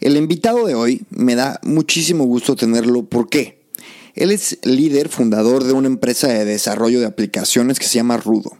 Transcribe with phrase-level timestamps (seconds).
[0.00, 3.04] El invitado de hoy me da muchísimo gusto tenerlo.
[3.04, 3.58] ¿Por qué?
[4.14, 8.52] Él es líder, fundador de una empresa de desarrollo de aplicaciones que se llama Rudo.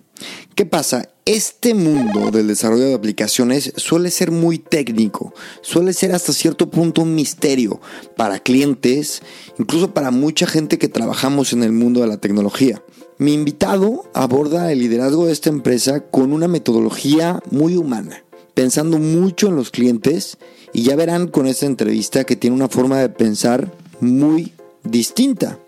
[0.57, 1.09] ¿Qué pasa?
[1.25, 7.03] Este mundo del desarrollo de aplicaciones suele ser muy técnico, suele ser hasta cierto punto
[7.03, 7.81] un misterio
[8.17, 9.23] para clientes,
[9.59, 12.83] incluso para mucha gente que trabajamos en el mundo de la tecnología.
[13.19, 19.47] Mi invitado aborda el liderazgo de esta empresa con una metodología muy humana, pensando mucho
[19.49, 20.39] en los clientes
[20.73, 24.53] y ya verán con esta entrevista que tiene una forma de pensar muy
[24.85, 25.59] distinta.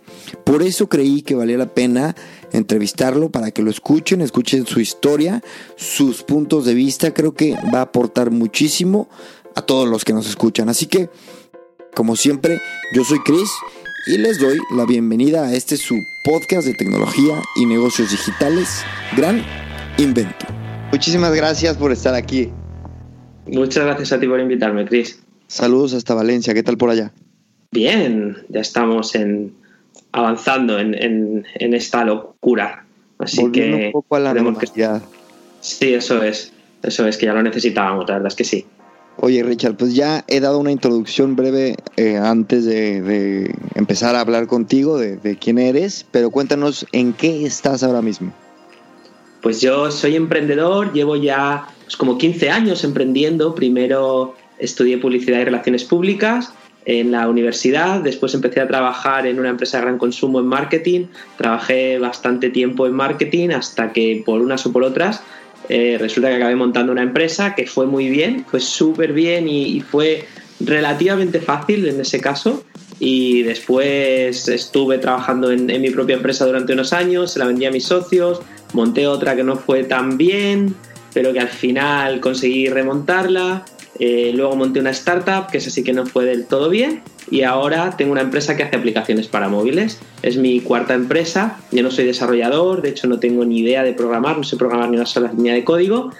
[0.44, 2.14] Por eso creí que valía la pena
[2.52, 5.42] entrevistarlo para que lo escuchen, escuchen su historia,
[5.76, 7.12] sus puntos de vista.
[7.12, 9.08] Creo que va a aportar muchísimo
[9.54, 10.68] a todos los que nos escuchan.
[10.68, 11.10] Así que,
[11.94, 12.60] como siempre,
[12.94, 13.50] yo soy Chris
[14.06, 18.82] y les doy la bienvenida a este su podcast de tecnología y negocios digitales,
[19.16, 19.44] Gran
[19.98, 20.46] Invento.
[20.92, 22.52] Muchísimas gracias por estar aquí.
[23.52, 25.20] Muchas gracias a ti por invitarme, Chris.
[25.48, 27.12] Saludos hasta Valencia, ¿qué tal por allá?
[27.72, 29.52] Bien, ya estamos en,
[30.12, 32.84] avanzando en, esta locura.
[33.18, 33.86] Así que.
[33.86, 35.02] Un poco a la normalidad.
[35.60, 36.52] Sí, eso es.
[36.82, 38.64] Eso es, que ya lo necesitábamos, la verdad es que sí.
[39.18, 44.46] Oye, Richard, pues ya he dado una introducción breve eh, antes de, empezar a hablar
[44.46, 48.32] contigo de, de, quién eres, pero cuéntanos en qué estás ahora mismo.
[49.42, 53.52] Pues yo soy emprendedor, llevo ya pues, como 15 años emprendiendo.
[53.52, 56.52] Primero estudié publicidad y relaciones públicas,
[56.84, 61.06] en la universidad, después empecé a trabajar en una empresa de gran consumo en marketing,
[61.36, 65.22] trabajé bastante tiempo en marketing hasta que por unas o por otras
[65.68, 69.80] eh, resulta que acabé montando una empresa que fue muy bien, fue súper bien y,
[69.80, 70.24] fue
[70.60, 72.64] relativamente fácil en ese caso
[72.98, 77.66] y después estuve trabajando en, en mi propia empresa durante unos años, se la vendí
[77.66, 78.40] a mis socios,
[78.74, 80.74] monté otra que no fue tan bien,
[81.12, 83.64] pero que al final conseguí remontarla
[84.02, 87.02] eh, luego monté una startup, que esa sí que no fue del todo bien.
[87.30, 90.00] Y ahora tengo una empresa que hace aplicaciones para móviles.
[90.22, 91.58] Es mi cuarta empresa.
[91.70, 94.88] Yo no soy desarrollador, de hecho no tengo ni idea de programar, no sé programar
[94.88, 96.10] ni una sola línea de código.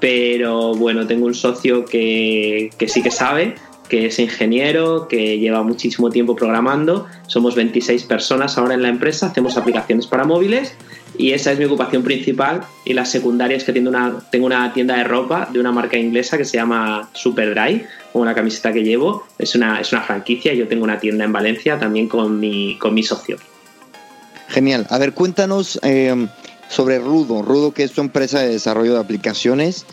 [0.00, 3.54] Pero bueno, tengo un socio que, que sí que sabe
[3.88, 7.06] que es ingeniero, que lleva muchísimo tiempo programando.
[7.28, 10.74] Somos 26 personas ahora en la empresa, hacemos aplicaciones para móviles
[11.18, 12.62] y esa es mi ocupación principal.
[12.84, 15.96] Y la secundaria es que tengo una, tengo una tienda de ropa de una marca
[15.96, 19.26] inglesa que se llama Superdry, con una camiseta que llevo.
[19.38, 22.94] Es una, es una franquicia yo tengo una tienda en Valencia también con mi, con
[22.94, 23.36] mi socio.
[24.48, 24.86] Genial.
[24.90, 26.26] A ver, cuéntanos eh,
[26.68, 27.42] sobre Rudo.
[27.42, 29.86] Rudo, que es tu empresa de desarrollo de aplicaciones.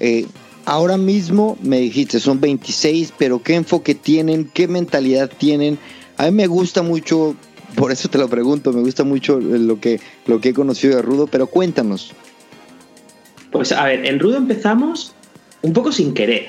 [0.00, 0.26] Eh,
[0.64, 4.50] ahora mismo me dijiste, son 26, pero ¿qué enfoque tienen?
[4.52, 5.78] ¿Qué mentalidad tienen?
[6.16, 7.36] A mí me gusta mucho
[7.76, 11.02] por eso te lo pregunto, me gusta mucho lo que, lo que he conocido de
[11.02, 12.12] Rudo, pero cuéntanos.
[13.50, 15.14] Pues a ver, en Rudo empezamos
[15.62, 16.48] un poco sin querer.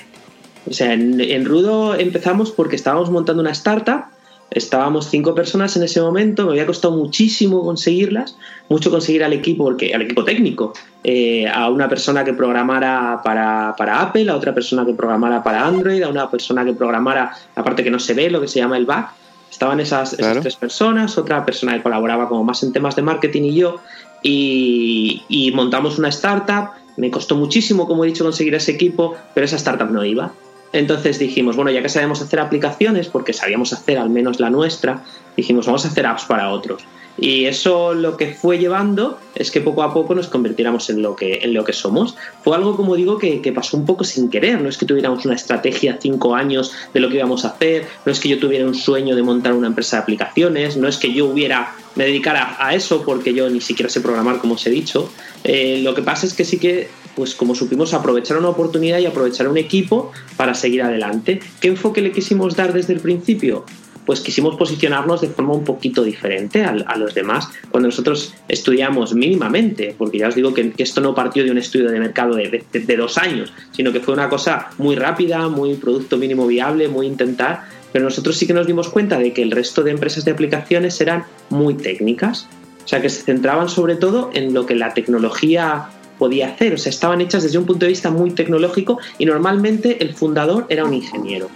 [0.69, 4.03] O sea, en, Rudo empezamos porque estábamos montando una startup,
[4.51, 8.37] estábamos cinco personas en ese momento, me había costado muchísimo conseguirlas,
[8.67, 13.73] mucho conseguir al equipo, porque, al equipo técnico, eh, a una persona que programara para,
[13.77, 17.63] para, Apple, a otra persona que programara para Android, a una persona que programara la
[17.63, 19.11] parte que no se ve, lo que se llama el back.
[19.59, 23.55] Estaban esas, tres personas, otra persona que colaboraba como más en temas de marketing y
[23.55, 23.81] yo,
[24.23, 26.69] y, montamos una startup.
[26.95, 30.31] Me costó muchísimo, como he dicho, conseguir ese equipo, pero esa startup no iba.
[30.71, 35.03] Entonces dijimos, bueno, ya que sabemos hacer aplicaciones, porque sabíamos hacer al menos la nuestra,
[35.35, 36.81] dijimos, vamos a hacer apps para otros.
[37.17, 41.15] Y eso lo que fue llevando es que poco a poco nos convirtiéramos en lo
[41.15, 42.15] que, en lo que somos.
[42.43, 44.61] Fue algo, como digo, que, pasó un poco sin querer.
[44.61, 48.11] No es que tuviéramos una estrategia cinco años de lo que íbamos a hacer, no
[48.11, 51.13] es que yo tuviera un sueño de montar una empresa de aplicaciones, no es que
[51.13, 54.69] yo hubiera me dedicara a eso porque yo ni siquiera sé programar, como os he
[54.69, 55.11] dicho.
[55.43, 59.05] Eh, lo que pasa es que sí que pues como supimos aprovechar una oportunidad y
[59.05, 61.41] aprovechar un equipo para seguir adelante.
[61.59, 63.65] ¿Qué enfoque le quisimos dar desde el principio?
[64.09, 67.47] Pues quisimos posicionarnos de forma un poquito diferente a, los demás.
[67.69, 71.91] Cuando nosotros estudiamos mínimamente, porque ya os digo que, esto no partió de un estudio
[71.91, 76.47] de mercado de, dos años, sino que fue una cosa muy rápida, muy producto mínimo
[76.47, 79.91] viable, muy intentar, pero nosotros sí que nos dimos cuenta de que el resto de
[79.91, 82.47] empresas de aplicaciones eran muy técnicas,
[82.83, 86.73] o sea que se centraban sobre todo en lo que la tecnología podía hacer.
[86.73, 90.65] O sea, estaban hechas desde un punto de vista muy tecnológico y normalmente el fundador
[90.67, 91.51] era un ingeniero.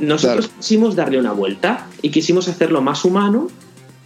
[0.00, 3.48] Nosotros quisimos darle una vuelta y quisimos hacerlo más humano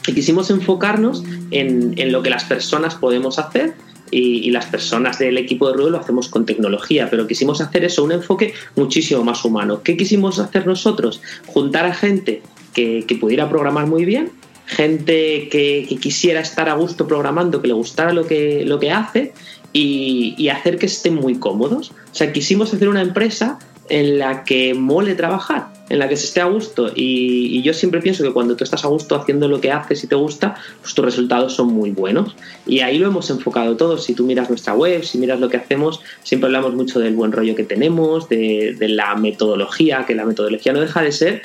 [0.06, 3.74] y quisimos enfocarnos en, en lo que las personas podemos hacer
[4.10, 8.04] y, las personas del equipo de Rudo lo hacemos con tecnología, pero quisimos hacer eso,
[8.04, 9.82] un enfoque muchísimo más humano.
[9.82, 11.22] ¿Qué quisimos hacer nosotros?
[11.46, 12.42] Juntar a gente
[12.74, 14.32] que, pudiera programar muy bien,
[14.66, 19.32] gente que, quisiera estar a gusto programando, que le gustara lo que, lo que hace
[19.72, 21.90] y, y hacer que estén muy cómodos.
[21.90, 23.58] O sea, quisimos hacer una empresa
[23.90, 26.90] en la que mole trabajar en la que se esté a gusto.
[26.94, 30.06] Y, yo siempre pienso que cuando tú estás a gusto haciendo lo que haces y
[30.06, 32.34] te gusta, pues tus resultados son muy buenos.
[32.64, 33.98] Y ahí lo hemos enfocado todo.
[33.98, 37.32] Si tú miras nuestra web, si miras lo que hacemos, siempre hablamos mucho del buen
[37.32, 41.42] rollo que tenemos, de, la metodología, que la metodología no deja de ser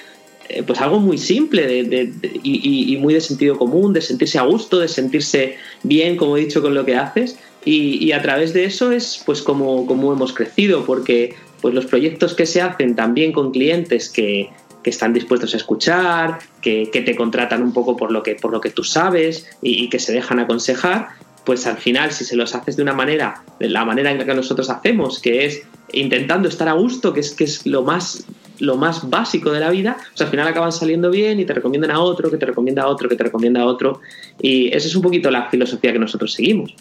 [0.48, 2.12] eh, pues algo muy simple
[2.44, 6.62] y, muy de sentido común, de sentirse a gusto, de sentirse bien, como he dicho,
[6.62, 7.40] con lo que haces.
[7.68, 11.34] Y, a través de eso es pues como, como hemos crecido, porque
[11.66, 14.52] pues los proyectos que se hacen también con clientes que,
[14.84, 18.70] están dispuestos a escuchar, que, te contratan un poco por lo que, por lo que
[18.70, 21.08] tú sabes y, que se dejan aconsejar,
[21.44, 24.26] pues al final si se los haces de una manera, de la manera en la
[24.26, 28.28] que nosotros hacemos, que es intentando estar a gusto, que es, que es lo más
[28.60, 31.90] lo más básico de la vida, pues al final acaban saliendo bien y te recomiendan
[31.90, 34.02] a otro, que te recomienda a otro, que te recomienda a otro.
[34.40, 36.76] Y esa es un poquito la filosofía que nosotros seguimos.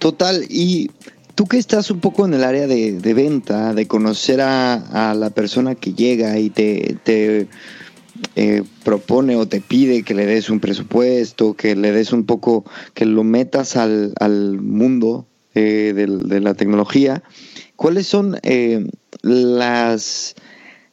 [0.00, 0.90] Total, y
[1.34, 5.74] Tú que estás un poco en el área de, venta, de conocer a, la persona
[5.74, 7.48] que llega y te,
[8.36, 12.64] eh, propone o te pide que le des un presupuesto, que le des un poco,
[12.92, 14.12] que lo metas al,
[14.60, 17.22] mundo eh, de, la tecnología,
[17.76, 18.86] ¿cuáles son eh,
[19.22, 20.34] las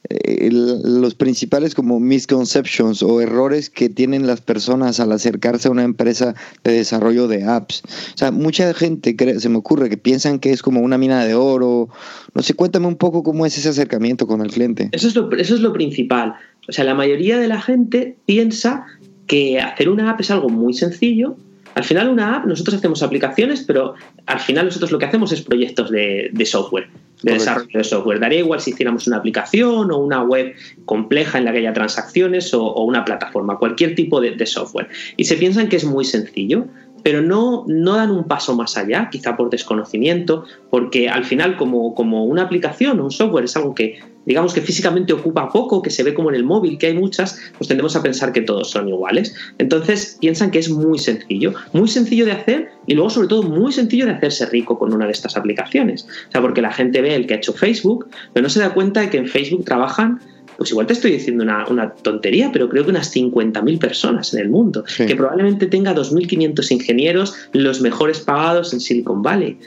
[0.10, 6.36] los principales como misconceptions o errores que tienen las personas al acercarse a una empresa
[6.64, 7.84] de desarrollo de apps.
[8.16, 11.36] O sea, mucha gente se me ocurre que piensan que es como una mina de
[11.36, 11.90] oro.
[12.34, 14.90] No sé, cuéntame un poco cómo es ese acercamiento con el cliente.
[14.94, 16.34] Eso es lo, principal.
[16.68, 18.86] O sea, la mayoría de la gente piensa
[19.28, 21.36] que hacer una app es algo muy sencillo.
[21.76, 23.94] Al final una app, nosotros hacemos aplicaciones, pero
[24.26, 26.90] al final nosotros lo que hacemos es proyectos de software
[27.24, 28.20] de desarrollo de software.
[28.20, 30.54] Daría igual si hiciéramos una aplicación o una web
[30.86, 34.88] compleja en la que haya transacciones o, una plataforma, cualquier tipo de, software.
[35.18, 36.66] Y se piensan que es muy sencillo,
[37.04, 41.94] pero no, no dan un paso más allá, quizá por desconocimiento, porque al final como,
[41.94, 45.90] como una aplicación o un software es algo que digamos que físicamente ocupa poco, que
[45.90, 48.70] se ve como en el móvil, que hay muchas, pues tendemos a pensar que todos
[48.70, 49.36] son iguales.
[49.58, 53.72] Entonces piensan que es muy sencillo, muy sencillo de hacer y luego sobre todo muy
[53.72, 56.08] sencillo de hacerse rico con una de estas aplicaciones.
[56.30, 58.74] O sea, porque la gente ve el que ha hecho Facebook, pero no se da
[58.74, 60.20] cuenta de que en Facebook trabajan
[60.60, 64.50] pues igual te estoy diciendo una, tontería, pero creo que unas 50.000 personas en el
[64.50, 69.58] mundo, que probablemente tenga 2.500 ingenieros, los mejores pagados en Silicon Valley.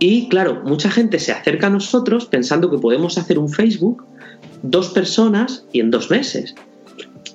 [0.00, 4.02] Y claro, mucha gente se acerca a nosotros pensando que podemos hacer un Facebook
[4.62, 6.54] dos personas y en dos meses.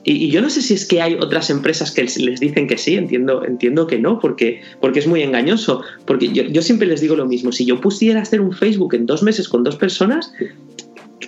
[0.04, 2.96] Y, yo no sé si es que hay otras empresas que les dicen que sí,
[2.96, 5.82] entiendo, entiendo que no, porque, porque es muy engañoso.
[6.06, 9.06] Porque yo, yo siempre les digo lo mismo, si yo pusiera hacer un Facebook en
[9.06, 10.32] dos meses con dos personas,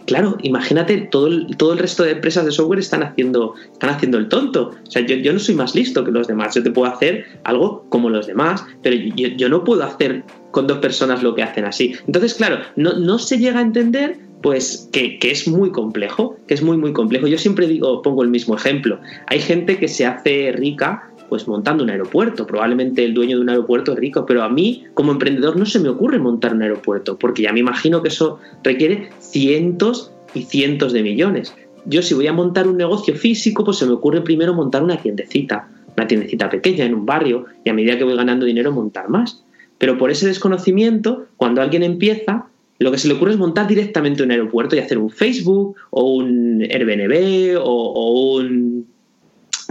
[0.06, 4.18] claro, imagínate, todo el, todo el resto de empresas de software están haciendo, están haciendo
[4.18, 4.72] el tonto.
[4.88, 6.56] O sea, yo, no soy más listo que los demás.
[6.56, 10.80] Yo te puedo hacer algo como los demás, pero yo, no puedo hacer con dos
[10.80, 11.96] personas lo que hacen así.
[12.06, 16.54] Entonces, claro, no, no se llega a entender pues que, que, es muy complejo, que
[16.54, 17.28] es muy, muy complejo.
[17.28, 19.00] Yo siempre digo, pongo el mismo ejemplo.
[19.28, 22.48] Hay gente que se hace rica pues montando un aeropuerto.
[22.48, 25.80] Probablemente el dueño de un aeropuerto es rico, pero a mí como emprendedor no se
[25.80, 30.94] me ocurre montar un aeropuerto, porque ya me imagino que eso requiere cientos y cientos
[30.94, 31.54] de millones.
[31.86, 34.98] Yo si voy a montar un negocio físico, pues se me ocurre primero montar una
[34.98, 39.10] tiendecita, una tiendecita pequeña en un barrio, y a medida que voy ganando dinero montar
[39.10, 39.44] más.
[39.78, 42.48] Pero por ese desconocimiento, cuando alguien empieza,
[42.80, 46.16] lo que se le ocurre es montar directamente un aeropuerto y hacer un Facebook o
[46.16, 48.86] un Airbnb o, o un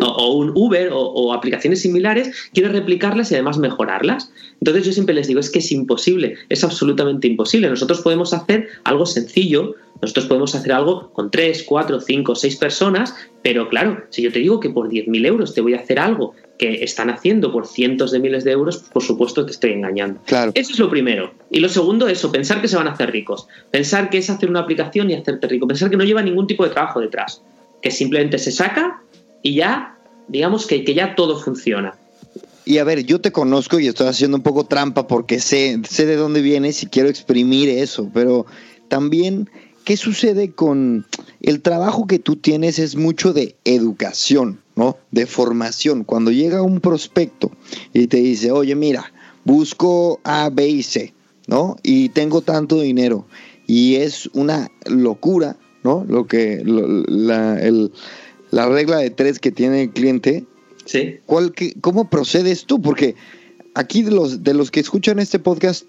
[0.01, 4.31] o, un Uber o, aplicaciones similares, quiere replicarlas y además mejorarlas.
[4.61, 7.69] Entonces yo siempre les digo, es que es imposible, es absolutamente imposible.
[7.69, 13.15] Nosotros podemos hacer algo sencillo, nosotros podemos hacer algo con 3, 4, 5, 6 personas,
[13.43, 16.35] pero claro, si yo te digo que por 10.000 euros te voy a hacer algo
[16.59, 20.21] que están haciendo por cientos de miles de euros, por supuesto te estoy engañando.
[20.27, 20.53] Claro.
[20.55, 21.33] Eso es lo primero.
[21.51, 23.47] Y lo segundo, eso, pensar que se van a hacer ricos.
[23.71, 25.67] Pensar que es hacer una aplicación y hacerte rico.
[25.67, 27.43] Pensar que no lleva ningún tipo de trabajo detrás.
[27.83, 29.03] Que simplemente se saca
[29.47, 31.95] y ya, digamos que, que ya todo funciona.
[32.65, 36.05] Y a ver, yo te conozco y estoy haciendo un poco trampa porque sé, sé
[36.05, 38.45] de dónde vienes y quiero exprimir eso, pero
[38.89, 39.49] también,
[39.85, 41.07] ¿qué sucede con
[41.43, 42.81] el trabajo que tú tienes?
[42.81, 44.97] Es mucho de educación, ¿no?
[45.13, 46.03] De formación.
[46.03, 47.53] Cuando llega un prospecto
[47.93, 49.13] y te dice, oye, mira,
[49.45, 51.15] busco A, B y C,
[51.47, 51.77] ¿no?
[51.85, 53.27] Y tengo tanto dinero
[53.69, 56.05] y es una locura, ¿no?
[56.09, 57.61] Lo que la,
[58.51, 60.45] la, regla de tres que tiene el cliente.
[60.85, 61.19] Sí.
[61.27, 62.81] ¿Cuál, ¿Cómo procedes tú?
[62.81, 63.17] Porque
[63.75, 65.85] aquí de los, de los que escuchan este podcast,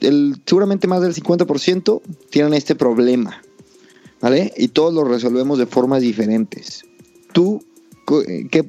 [0.00, 3.42] el, seguramente más del 50% tienen este problema,
[4.20, 4.52] ¿vale?
[4.56, 6.84] Y todos lo resolvemos de formas diferentes.
[7.32, 7.62] ¿Tú
[8.50, 8.66] qué,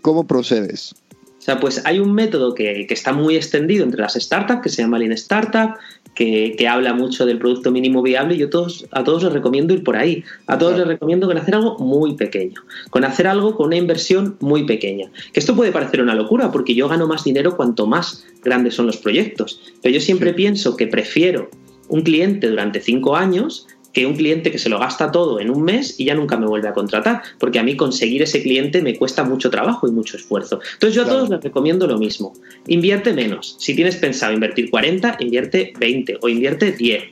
[0.00, 0.94] cómo procedes?
[1.38, 4.68] O sea, pues hay un método que, que, está muy extendido entre las startups que
[4.68, 5.74] se llama Lean Startup,
[6.18, 9.84] que, habla mucho del producto mínimo viable y yo todos, a todos les recomiendo ir
[9.84, 10.24] por ahí.
[10.48, 12.60] A todos les recomiendo con hacer algo muy pequeño,
[12.90, 15.10] con hacer algo con una inversión muy pequeña.
[15.32, 18.86] Que esto puede parecer una locura porque yo gano más dinero cuanto más grandes son
[18.86, 21.50] los proyectos, pero yo siempre pienso que prefiero
[21.88, 25.64] un cliente durante cinco años que un cliente que se lo gasta todo en un
[25.64, 28.96] mes y ya nunca me vuelve a contratar, porque a mí conseguir ese cliente me
[28.96, 30.60] cuesta mucho trabajo y mucho esfuerzo.
[30.74, 32.32] Entonces yo a todos les recomiendo lo mismo.
[32.68, 33.56] Invierte menos.
[33.58, 37.02] Si tienes pensado invertir 40, invierte 20 o invierte 10.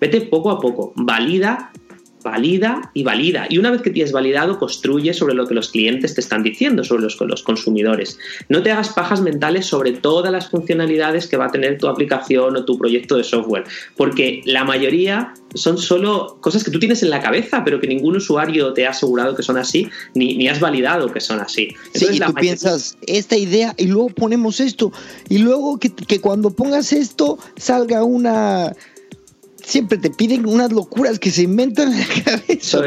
[0.00, 1.70] Vete poco a poco, valida
[2.22, 3.46] valida y valida.
[3.48, 6.84] Y una vez que tienes validado, construye sobre lo que los clientes te están diciendo,
[6.84, 8.18] sobre los, los consumidores.
[8.48, 12.56] No te hagas pajas mentales sobre todas las funcionalidades que va a tener tu aplicación
[12.56, 13.64] o tu proyecto de software,
[13.96, 18.16] porque la mayoría son solo cosas que tú tienes en la cabeza, pero que ningún
[18.16, 21.68] usuario te ha asegurado que son así, ni, ni has validado que son así.
[21.86, 24.92] Entonces, sí, y tú piensas, esta idea, y luego ponemos esto,
[25.28, 28.74] y luego que, que cuando pongas esto salga una
[29.62, 32.82] siempre te piden unas locuras que se inventan en la cabeza.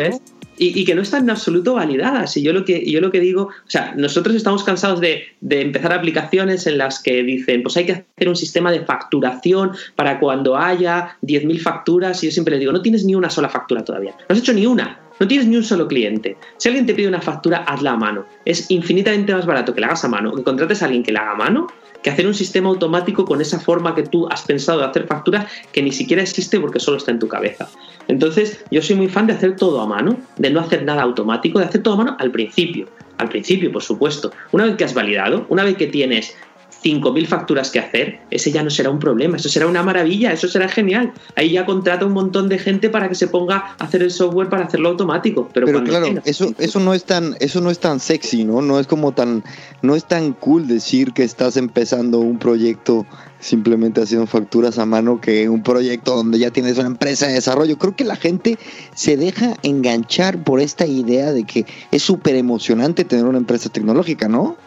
[0.58, 2.38] Y, que no están en absoluto validadas.
[2.38, 5.60] Y yo lo que, yo lo que digo, o sea, nosotros estamos cansados de, de,
[5.60, 10.17] empezar aplicaciones en las que dicen, pues hay que hacer un sistema de facturación para
[10.17, 12.24] cuando haya 10.000 facturas.
[12.24, 14.12] Y yo siempre les digo, no tienes ni una sola factura todavía.
[14.12, 15.01] No has hecho ni una.
[15.20, 16.38] No tienes ni un solo cliente.
[16.58, 18.25] Si alguien te pide una factura, hazla a mano.
[18.46, 21.22] Es infinitamente más barato que la hagas a mano, que contrates a alguien que la
[21.22, 21.67] haga a mano,
[22.05, 25.51] que hacer un sistema automático con esa forma que tú has pensado de hacer facturas
[25.71, 27.67] que ni siquiera existe porque solo está en tu cabeza.
[28.07, 31.57] Entonces, yo soy muy fan de hacer todo a mano, de no hacer nada automático,
[31.57, 32.88] de hacer todo a mano al principio.
[33.17, 34.31] Al principio, por supuesto.
[34.51, 36.38] Una vez que has validado, una vez que tienes
[36.86, 40.48] 5.000 facturas que hacer, ese ya no será un problema, eso será una maravilla, eso
[40.48, 41.12] será genial.
[41.36, 44.50] Ahí ya contrata un montón de gente para que se ponga a hacer el software
[44.50, 45.50] para hacerlo automático.
[45.51, 48.62] Pero, claro, eso, eso no es tan, eso no es tan sexy, ¿no?
[48.62, 49.44] No es como tan,
[49.82, 53.08] no es tan cool decir que estás empezando un proyecto
[53.39, 57.77] simplemente haciendo facturas a mano que un proyecto donde ya tienes una empresa de desarrollo.
[57.77, 58.58] Creo que la gente
[58.94, 64.27] se deja enganchar por esta idea de que es súper emocionante tener una empresa tecnológica,
[64.27, 64.58] ¿no?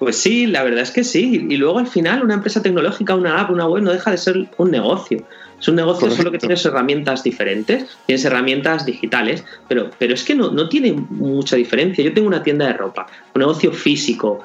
[0.00, 1.46] Pues sí, la verdad es que sí.
[1.50, 4.48] Y luego al final una empresa tecnológica, una app, una web no deja de ser
[4.56, 5.22] un negocio.
[5.60, 10.34] Es un negocio solo que tienes herramientas diferentes, tienes herramientas digitales, pero, pero es que
[10.34, 12.02] no, no tiene mucha diferencia.
[12.02, 14.42] Yo tengo una tienda de ropa, un negocio físico,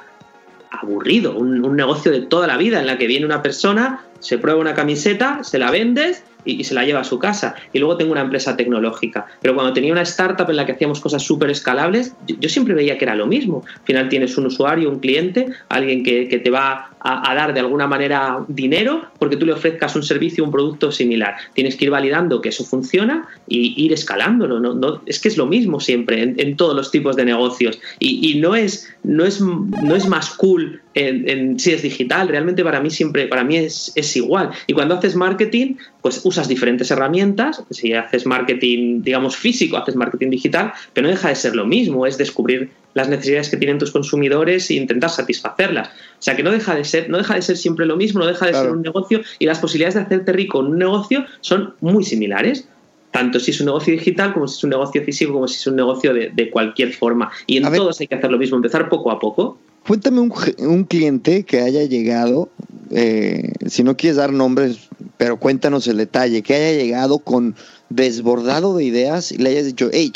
[0.72, 4.38] aburrido, un, un, negocio de toda la vida en la que viene una persona, se
[4.38, 7.56] prueba una camiseta, se la vendes y, se la lleva a su casa.
[7.74, 9.26] Y luego tengo una empresa tecnológica.
[9.42, 12.98] Pero cuando tenía una startup en la que hacíamos cosas súper escalables, yo, siempre veía
[12.98, 13.64] que era lo mismo.
[13.68, 17.60] Al final tienes un usuario, un cliente, alguien que, que te va a, dar de
[17.60, 21.36] alguna manera dinero porque tú le ofrezcas un servicio un producto similar.
[21.54, 24.60] Tienes que ir validando que eso funciona y ir escalándolo.
[24.60, 27.80] No, no es que es lo mismo siempre en, todos los tipos de negocios.
[28.00, 32.28] Y, y, no, es, no, es, no es más cool en, si es digital.
[32.28, 34.50] Realmente para mí siempre, para mí es, es igual.
[34.66, 37.64] Y cuando haces marketing, pues usas diferentes herramientas.
[37.70, 42.06] Si haces marketing, digamos, físico, haces marketing digital, pero no deja de ser lo mismo.
[42.06, 45.90] Es descubrir las necesidades que tienen tus consumidores e intentar satisfacerlas.
[45.90, 48.28] O sea que no deja de ser, no deja de ser siempre lo mismo, no
[48.28, 51.76] deja de ser un negocio y las posibilidades de hacerte rico en un negocio son
[51.82, 52.68] muy similares.
[53.12, 55.68] Tanto si es un negocio digital, como si es un negocio físico, como si es
[55.68, 57.32] un negocio de, cualquier forma.
[57.48, 59.58] Y en todos hay que hacer lo mismo, empezar poco a poco.
[59.88, 62.50] Cuéntame un, cliente que haya llegado,
[62.92, 67.56] eh, si no quieres dar nombres, pero cuéntanos el detalle, que haya llegado con
[67.90, 70.12] desbordado de ideas y le hayas dicho, hey,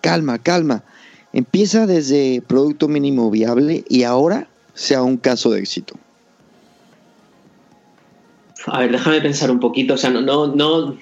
[0.00, 0.84] calma, calma,
[1.32, 5.94] Empieza desde producto mínimo viable y ahora sea un caso de éxito.
[8.66, 9.94] A ver, déjame pensar un poquito.
[9.94, 10.98] O sea, no, no, no.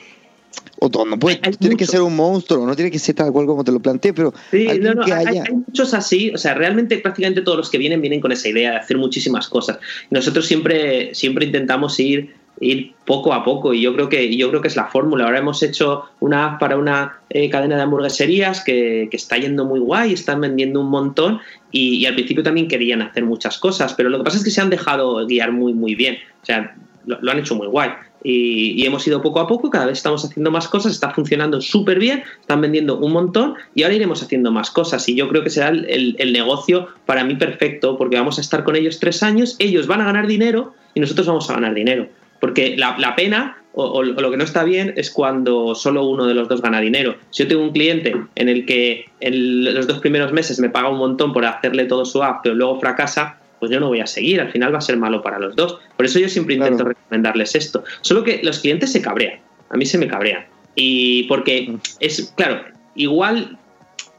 [0.80, 3.64] O no puede, tiene que ser un monstruo, no tiene que ser tal cual como
[3.64, 7.58] te lo planteé, pero sí, no, no, hay, muchos así, o sea, realmente prácticamente todos
[7.58, 9.78] los que vienen vienen con esa idea de hacer muchísimas cosas.
[10.10, 14.60] Nosotros siempre, siempre intentamos ir ir poco a poco y yo creo que yo creo
[14.60, 15.24] que es la fórmula.
[15.24, 19.64] Ahora hemos hecho una app para una eh, cadena de hamburgueserías que, que, está yendo
[19.64, 24.08] muy guay, están vendiendo un montón y, al principio también querían hacer muchas cosas, pero
[24.08, 26.18] lo que pasa es que se han dejado guiar muy muy bien.
[26.42, 26.74] O sea,
[27.06, 27.90] lo, han hecho muy guay.
[28.22, 31.98] y, hemos ido poco a poco, cada vez estamos haciendo más cosas, está funcionando súper
[31.98, 35.50] bien, están vendiendo un montón y ahora iremos haciendo más cosas y yo creo que
[35.50, 39.86] será el, negocio para mí perfecto porque vamos a estar con ellos tres años, ellos
[39.86, 42.08] van a ganar dinero y nosotros vamos a ganar dinero.
[42.40, 46.49] Porque la, pena o, lo que no está bien es cuando solo uno de los
[46.49, 47.16] dos gana dinero.
[47.30, 50.88] Si yo tengo un cliente en el que en los dos primeros meses me paga
[50.88, 54.07] un montón por hacerle todo su app, pero luego fracasa, pues yo no voy a
[54.07, 55.78] seguir, al final va a ser malo para los dos.
[55.97, 57.85] Por eso yo siempre intento recomendarles esto.
[58.02, 59.40] Solo que los clientes se cabrean,
[59.71, 60.47] a mí se me cabrean.
[60.75, 62.62] Y porque es, claro,
[62.95, 63.59] igual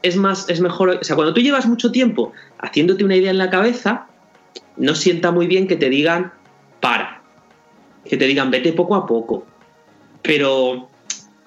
[0.02, 3.38] es más, es mejor, o sea, cuando tú llevas mucho tiempo haciéndote una idea en
[3.38, 4.08] la cabeza,
[4.78, 6.34] no sienta muy bien que te digan
[6.80, 7.19] para,
[8.06, 9.46] que te digan vete poco a poco.
[10.22, 10.90] Pero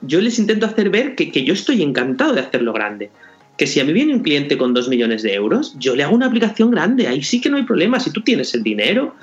[0.00, 3.10] yo les intento hacer ver que, que yo estoy encantado de hacerlo grande
[3.56, 6.14] que si a mí viene un cliente con 2 millones de euros, yo le hago
[6.14, 9.14] una aplicación grande, ahí sí que no hay problema, si tú tienes el dinero,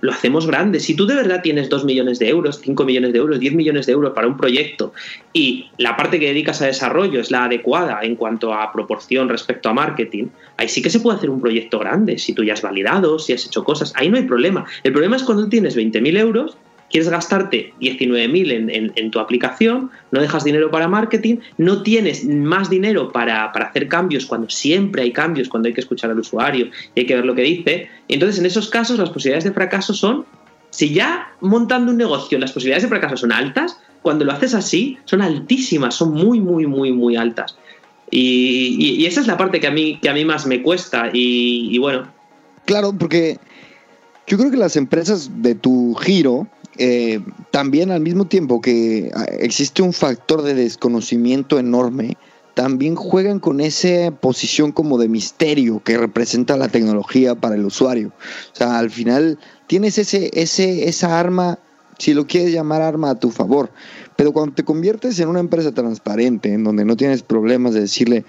[0.00, 0.80] lo hacemos grande.
[0.80, 3.86] Si tú de verdad tienes 2 millones de euros, 5 millones de euros, 10 millones
[3.86, 4.92] de euros para un proyecto
[5.32, 9.68] y la parte que dedicas a desarrollo es la adecuada en cuanto a proporción respecto
[9.68, 10.26] a marketing,
[10.56, 12.18] ahí sí que se puede hacer un proyecto grande.
[12.18, 14.64] Si tú ya has validado, si has hecho cosas, ahí no hay problema.
[14.82, 16.56] El problema es cuando tienes 20.000 euros
[16.94, 22.70] quieres gastarte 19.000 en, en, tu aplicación, no dejas dinero para marketing, no tienes más
[22.70, 27.00] dinero para, hacer cambios cuando siempre hay cambios, cuando hay que escuchar al usuario y
[27.00, 27.88] hay que ver lo que dice.
[28.06, 30.24] Entonces, en esos casos, las posibilidades de fracaso son,
[30.70, 34.96] si ya montando un negocio las posibilidades de fracaso son altas, cuando lo haces así,
[35.04, 37.56] son altísimas, son muy, muy, muy, muy altas.
[38.12, 41.10] Y, esa es la parte que a mí, que a mí más me cuesta.
[41.12, 42.06] Y bueno.
[42.66, 43.40] Claro, porque
[44.28, 46.46] yo creo que las empresas de tu giro
[46.78, 52.16] eh, también al mismo tiempo que ah, existe un factor de desconocimiento enorme,
[52.54, 58.12] también juegan con esa posición como de misterio que representa la tecnología para el usuario.
[58.52, 61.58] O sea, al final tienes ese, ese, esa arma,
[61.98, 63.70] si lo quieres llamar arma a tu favor,
[64.16, 68.24] pero cuando te conviertes en una empresa transparente, en donde no tienes problemas de decirle,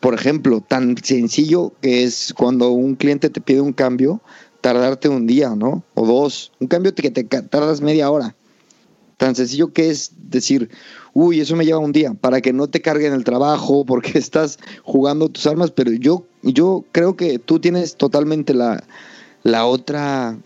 [0.00, 4.20] por ejemplo, tan sencillo que es cuando un cliente te pide un cambio,
[4.66, 5.84] tardarte un día, ¿no?
[5.94, 6.50] O dos.
[6.58, 8.34] Un cambio que te tardas media hora.
[9.16, 10.70] Tan sencillo que es decir,
[11.14, 14.58] uy, eso me lleva un día, para que no te carguen el trabajo, porque estás
[14.82, 18.82] jugando tus armas, pero yo, yo creo que tú tienes totalmente la,
[19.44, 20.36] la otra,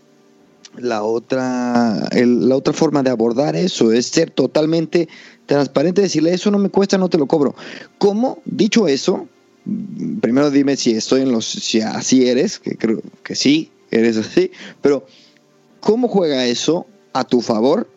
[0.77, 5.09] la otra, la otra forma de abordar eso, es ser totalmente
[5.47, 7.55] transparente, decirle, eso no me cuesta, no te lo cobro.
[7.97, 8.37] ¿Cómo?
[8.45, 9.27] Dicho eso,
[10.21, 14.51] primero dime si estoy en los, si así eres, que creo que sí, eres así,
[14.81, 15.05] pero
[15.79, 17.87] ¿cómo juega eso a tu favor?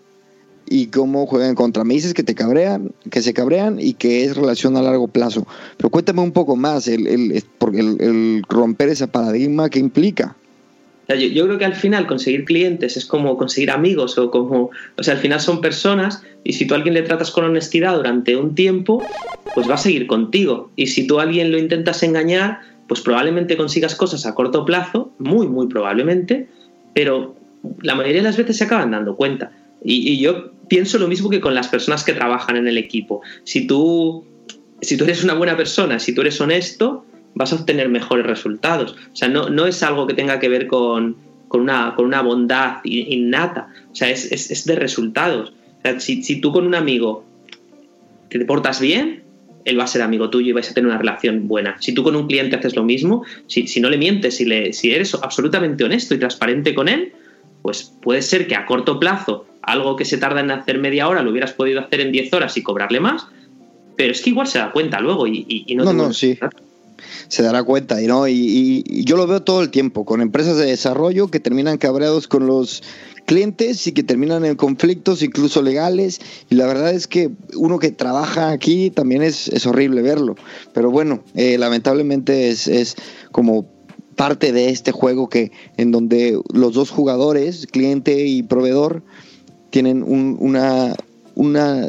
[0.66, 1.84] y cómo juegan contra.
[1.84, 5.46] Me dices que te cabrean, que se cabrean y que es relación a largo plazo.
[5.76, 7.42] Pero cuéntame un poco más el, el,
[8.00, 10.36] el romper ese paradigma que implica.
[11.08, 15.02] Yo, yo, creo que al final conseguir clientes es como conseguir amigos o como, o
[15.02, 18.36] sea, al final son personas y si tú a alguien le tratas con honestidad durante
[18.36, 19.02] un tiempo,
[19.54, 20.70] pues va a seguir contigo.
[20.76, 25.12] Y si tú a alguien lo intentas engañar, pues probablemente consigas cosas a corto plazo,
[25.18, 26.48] muy, muy probablemente,
[26.94, 27.34] pero
[27.80, 29.52] la mayoría de las veces se acaban dando cuenta.
[29.82, 33.20] Y, yo pienso lo mismo que con las personas que trabajan en el equipo.
[33.44, 34.24] Si tú,
[34.80, 38.96] si tú eres una buena persona, si tú eres honesto, vas a obtener mejores resultados.
[39.12, 41.16] O sea, no, no es algo que tenga que ver con,
[41.50, 45.50] una, con una bondad innata, o sea, es, es, de resultados.
[45.50, 47.24] O sea, si, si tú con un amigo
[48.30, 49.23] te portas bien,
[49.64, 51.76] él va a ser amigo tuyo y vais a tener una relación buena.
[51.80, 54.92] Si tú con un cliente haces lo mismo, si, no le mientes, si, le, si
[54.92, 57.12] eres absolutamente honesto y transparente con él,
[57.62, 61.22] pues puede ser que a corto plazo algo que se tarda en hacer media hora
[61.22, 63.26] lo hubieras podido hacer en 10 horas y cobrarle más,
[63.96, 65.84] pero es que igual se da cuenta luego y, no...
[65.84, 66.38] No, no, sí.
[67.28, 70.56] Se dará cuenta y no y, y, yo lo veo todo el tiempo con empresas
[70.58, 72.82] de desarrollo que terminan cabreados con los
[73.24, 77.90] clientes y que terminan en conflictos incluso legales y la verdad es que uno que
[77.90, 80.36] trabaja aquí también es, es horrible verlo
[80.72, 82.96] pero bueno eh, lamentablemente es, es
[83.32, 83.66] como
[84.16, 89.02] parte de este juego que en donde los dos jugadores cliente y proveedor
[89.70, 90.94] tienen un, una
[91.34, 91.88] una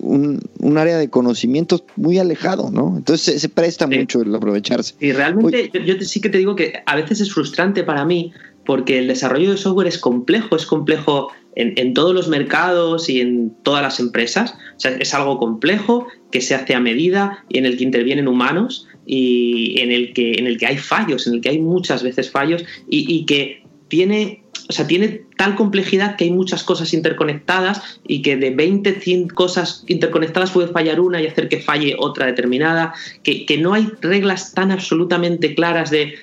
[0.00, 2.94] un, un, área de conocimientos muy alejado, ¿no?
[2.96, 4.94] Entonces se, presta mucho el aprovecharse.
[5.00, 8.32] Y realmente yo, yo, sí que te digo que a veces es frustrante para mí
[8.64, 13.54] porque el desarrollo de software es complejo, es complejo en, todos los mercados y en
[13.62, 14.54] todas las empresas.
[14.76, 18.28] O sea, es algo complejo que se hace a medida y en el que intervienen
[18.28, 22.02] humanos y en el que, en el que hay fallos, en el que hay muchas
[22.02, 28.00] veces fallos y, que tiene, o sea, tiene tal complejidad que hay muchas cosas interconectadas
[28.08, 32.26] y que de 20, 100 cosas interconectadas puede fallar una y hacer que falle otra
[32.26, 36.14] determinada, que, que no hay reglas tan absolutamente claras de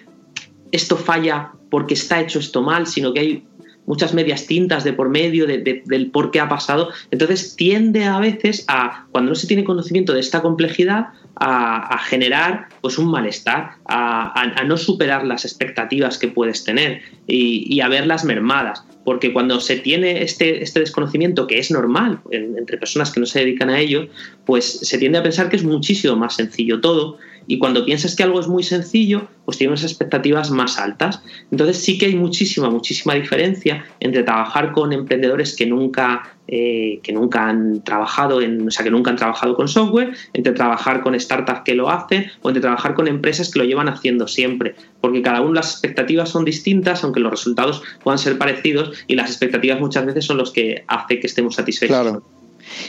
[0.71, 3.43] esto falla porque está hecho esto mal, sino que hay
[3.85, 6.89] muchas medias tintas de por medio del por qué ha pasado.
[7.09, 12.67] Entonces tiende a veces a, cuando no se tiene conocimiento de esta complejidad, a, generar
[12.81, 18.83] pues un malestar, a, no superar las expectativas que puedes tener y, a verlas mermadas.
[19.03, 23.39] Porque cuando se tiene este, este desconocimiento, que es normal entre personas que no se
[23.39, 24.07] dedican a ello,
[24.45, 28.23] pues se tiende a pensar que es muchísimo más sencillo todo y cuando piensas que
[28.23, 31.21] algo es muy sencillo, pues tienes expectativas más altas.
[31.51, 37.11] Entonces sí que hay muchísima, muchísima diferencia entre trabajar con emprendedores que nunca, eh, que
[37.11, 41.19] nunca han trabajado en, o sea, que nunca han trabajado con software, entre trabajar con
[41.19, 44.75] startups que lo hacen o entre trabajar con empresas que lo llevan haciendo siempre.
[45.01, 49.29] Porque cada uno las expectativas son distintas, aunque los resultados puedan ser parecidos, y las
[49.29, 51.95] expectativas muchas veces son los que hace que estemos satisfechos.
[51.95, 52.40] Claro.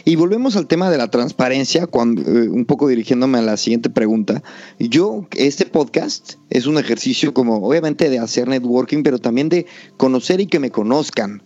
[0.05, 3.91] Y volvemos al tema de la transparencia, cuando, eh, un poco dirigiéndome a la siguiente
[3.91, 4.43] pregunta.
[4.79, 9.67] Yo, este podcast es un ejercicio como obviamente de hacer networking, pero también de
[9.97, 11.43] conocer y que me conozcan.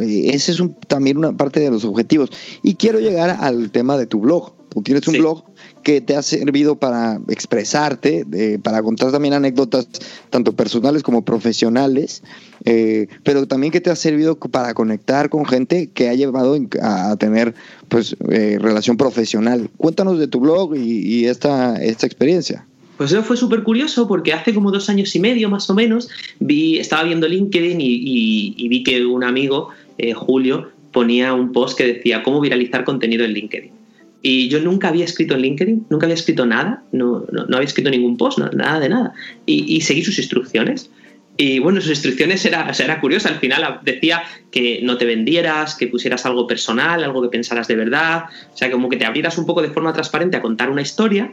[0.00, 2.30] Eh, ese es también una parte de los objetivos.
[2.62, 4.54] Y quiero llegar al tema de tu blog.
[4.72, 5.44] Tú tienes un blog
[5.82, 8.24] que te ha servido para expresarte,
[8.62, 9.86] para contar también anécdotas
[10.30, 12.22] tanto personales como profesionales,
[12.64, 17.16] eh, pero también que te ha servido para conectar con gente que ha llevado a
[17.16, 17.54] tener
[17.88, 19.68] pues eh, relación profesional.
[19.76, 22.66] Cuéntanos de tu blog y, esta, esta experiencia.
[22.96, 26.08] Pues eso fue súper curioso porque hace como dos años y medio más o menos
[26.38, 31.84] vi, estaba viendo LinkedIn y, vi que un amigo, eh, Julio, ponía un post que
[31.84, 33.81] decía cómo viralizar contenido en LinkedIn.
[34.22, 37.90] Y yo nunca había escrito en LinkedIn, nunca había escrito nada, no, no, había escrito
[37.90, 39.14] ningún post, nada de nada.
[39.46, 40.90] Y, seguí sus instrucciones.
[41.36, 43.30] Y bueno, sus instrucciones era, era curiosa.
[43.30, 47.74] Al final decía que no te vendieras, que pusieras algo personal, algo que pensaras de
[47.74, 48.26] verdad.
[48.52, 51.32] O sea, como que te abrieras un poco de forma transparente a contar una historia,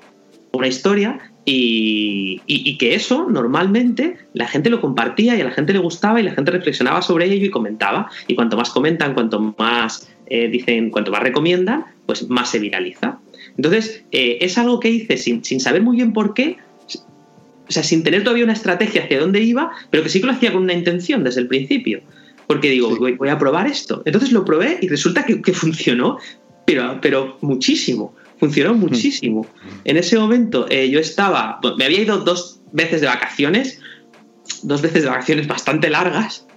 [0.51, 5.73] una historia, y, y, que eso normalmente la gente lo compartía y a la gente
[5.73, 8.09] le gustaba y la gente reflexionaba sobre ello y comentaba.
[8.27, 13.19] Y cuanto más comentan, cuanto más eh, dicen, cuanto más recomiendan, pues más se viraliza.
[13.55, 18.01] Entonces, eh, es algo que hice sin, saber muy bien por qué, o sea, sin
[18.01, 20.73] tener todavía una estrategia hacia dónde iba, pero que sí que lo hacía con una
[20.73, 22.01] intención desde el principio.
[22.47, 24.01] Porque digo, voy, a probar esto.
[24.05, 26.17] Entonces lo probé y resulta que, funcionó,
[26.65, 28.15] pero, pero muchísimo.
[28.39, 28.79] Funcionó hmm.
[28.79, 29.45] muchísimo.
[29.83, 33.79] En ese momento eh, yo estaba, me había ido dos veces de vacaciones,
[34.63, 36.47] dos veces de vacaciones bastante largas,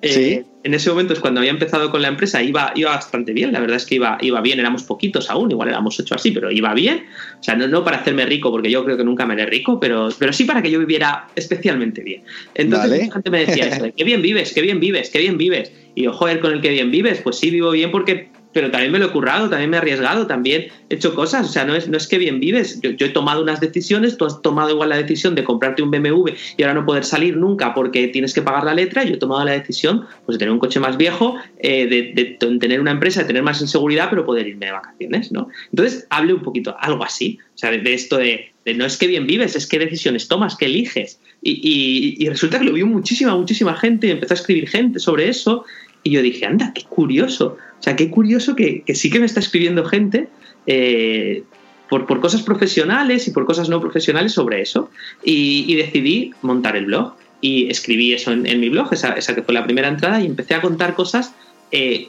[0.00, 3.52] eh, en ese momento es cuando había empezado con la empresa, iba, iba bastante bien,
[3.52, 6.50] la verdad es que iba, iba bien, éramos poquitos aún, igual éramos ocho así, pero
[6.50, 7.06] iba bien.
[7.40, 9.80] O sea, no, no para hacerme rico, porque yo creo que nunca me haré rico,
[9.80, 12.22] pero, pero sí para que yo viviera especialmente bien.
[12.54, 15.72] Entonces la gente me decía eso, qué bien vives, qué bien vives, qué bien vives.
[15.94, 18.92] Y yo, joder, con el que bien vives, pues sí vivo bien porque pero también
[18.92, 21.48] me lo he currado, también me he arriesgado, también he hecho cosas.
[21.48, 22.80] O sea, no es, no es que bien vives.
[22.82, 26.30] Yo, he tomado unas decisiones, tú has tomado igual la decisión de comprarte un BMW
[26.56, 29.04] y ahora no poder salir nunca porque tienes que pagar la letra.
[29.04, 32.80] Yo he tomado la decisión pues, de tener un coche más viejo, eh, de, tener
[32.80, 35.48] una empresa, de tener más inseguridad, pero poder irme de vacaciones, ¿no?
[35.70, 37.38] Entonces, hable un poquito, algo así.
[37.54, 40.66] O sea, de, esto de, no es que bien vives, es qué decisiones tomas, qué
[40.66, 41.20] eliges.
[41.42, 45.28] Y, y, resulta que lo vio muchísima, muchísima gente y empezó a escribir gente sobre
[45.28, 45.64] eso.
[46.04, 47.56] Y yo dije, anda, qué curioso.
[47.82, 50.28] O sea, qué curioso que, sí que me está escribiendo gente
[50.68, 51.42] eh,
[51.90, 54.88] por, cosas profesionales y por cosas no profesionales sobre eso.
[55.24, 57.14] Y, decidí montar el blog.
[57.40, 60.60] Y escribí eso en, mi blog, esa, que fue la primera entrada, y empecé a
[60.60, 61.34] contar cosas
[61.72, 62.08] eh,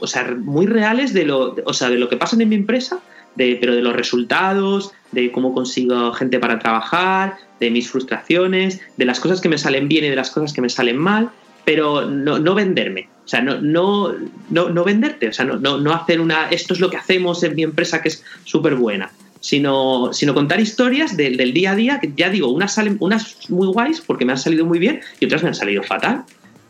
[0.00, 2.98] o sea, muy reales de lo, o sea, de lo que pasa en mi empresa,
[3.36, 9.04] de, pero de los resultados, de cómo consigo gente para trabajar, de mis frustraciones, de
[9.04, 11.30] las cosas que me salen bien y de las cosas que me salen mal
[11.64, 13.08] pero no, no venderme.
[13.24, 14.12] O sea, no, no,
[14.50, 17.54] no, no venderte, o sea, no, no, hacer una, esto es lo que hacemos en
[17.54, 22.00] mi empresa que es súper buena, sino, sino contar historias del, del, día a día,
[22.00, 25.26] que ya digo, unas salen, unas muy guays porque me han salido muy bien y
[25.26, 26.24] otras me han salido fatal.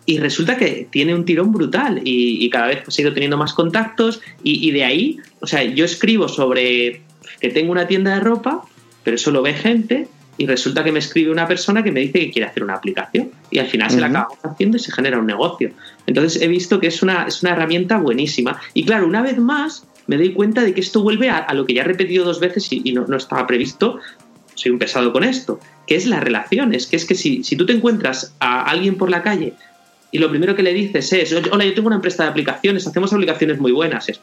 [0.05, 3.55] Y resulta que tiene un tirón brutal y, cada vez pues, he ido teniendo más
[3.55, 7.03] contactos y, y de ahí, o sea, yo escribo sobre
[7.41, 8.63] que tengo una tienda de ropa,
[9.05, 12.19] pero eso lo ve gente y resulta que me escribe una persona que me dice
[12.19, 15.19] que quiere hacer una aplicación y al final se la acabamos haciendo y se genera
[15.19, 15.71] un negocio.
[16.07, 18.61] Entonces he visto que es una, es una herramienta buenísima.
[18.75, 21.75] Y claro, una vez más me doy cuenta de que esto vuelve a, lo que
[21.75, 23.99] ya he repetido dos veces y, no, estaba previsto,
[24.55, 27.67] soy un pesado con esto, que es las relaciones, que es que si, si tú
[27.67, 29.55] te encuentras a alguien por la calle
[30.11, 33.13] y lo primero que le dices es, hola, yo tengo una empresa de aplicaciones, hacemos
[33.13, 34.21] aplicaciones muy buenas, es,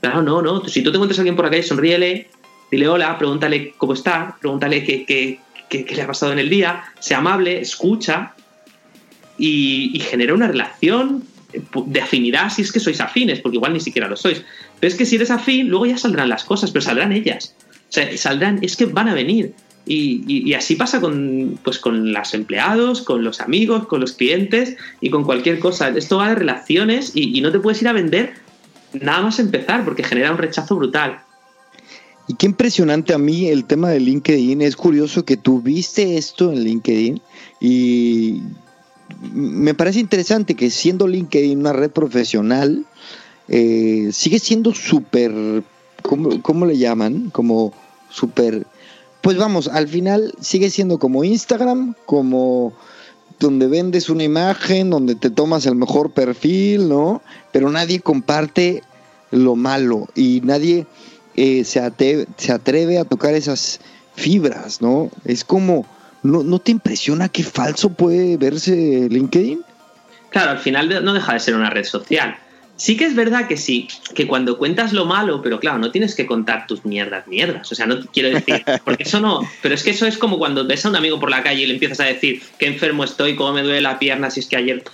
[0.00, 2.28] claro, no, no, si tú te encuentras a alguien por la calle, sonríele,
[2.70, 6.84] dile hola, pregúntale cómo está, pregúntale qué, qué, qué, le ha pasado en el día,
[6.98, 8.34] sea amable, escucha
[9.38, 11.24] y, genera una relación
[11.86, 14.42] de afinidad si es que sois afines, porque igual ni siquiera lo sois.
[14.80, 17.54] Pero es que si eres afín, luego ya saldrán las cosas, pero saldrán ellas.
[17.88, 19.54] O sea, saldrán, es que van a venir.
[19.88, 25.10] Y, así pasa con, pues, con los empleados, con los amigos, con los clientes y
[25.10, 25.88] con cualquier cosa.
[25.90, 28.34] Esto va de relaciones y, no te puedes ir a vender
[29.00, 31.20] nada más empezar porque genera un rechazo brutal.
[32.28, 34.60] Y qué impresionante a mí el tema de LinkedIn.
[34.60, 37.20] Es curioso que tú viste esto en LinkedIn
[37.60, 38.40] y
[39.32, 42.84] me parece interesante que siendo LinkedIn una red profesional,
[43.48, 45.62] eh, sigue siendo súper,
[46.02, 47.30] ¿cómo, ¿cómo, le llaman?
[47.30, 47.72] Como
[48.10, 48.66] súper
[49.26, 52.72] pues vamos, al final sigue siendo como Instagram, como
[53.40, 57.22] donde vendes una imagen, donde te tomas el mejor perfil, ¿no?
[57.50, 58.84] Pero nadie comparte
[59.32, 60.86] lo malo y nadie
[61.34, 63.80] eh, se, se atreve a tocar esas
[64.14, 65.10] fibras, ¿no?
[65.24, 65.86] Es como,
[66.26, 69.62] ¿no, ¿no te impresiona qué falso puede verse LinkedIn?
[70.30, 72.36] Claro, al final no deja de ser una red social.
[72.76, 76.14] Sí que es verdad que sí, que cuando cuentas lo malo, pero claro, no tienes
[76.14, 77.72] que contar tus mierdas, mierdas.
[77.72, 79.40] O sea, no quiero decir, porque eso no.
[79.62, 81.66] Pero es que eso es como cuando ves a un amigo por la calle y
[81.66, 84.56] le empiezas a decir qué enfermo estoy, cómo me duele la pierna, si es que
[84.56, 84.84] ayer.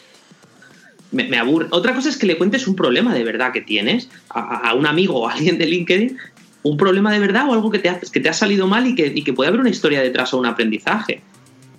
[1.11, 1.66] Me, aburre.
[1.71, 5.21] Otra cosa es que le cuentes un problema de verdad que tienes a, un amigo
[5.21, 6.16] o a alguien de LinkedIn,
[6.62, 8.94] un problema de verdad o algo que te ha, que te ha salido mal y
[8.94, 11.20] que, y que puede haber una historia detrás o un aprendizaje.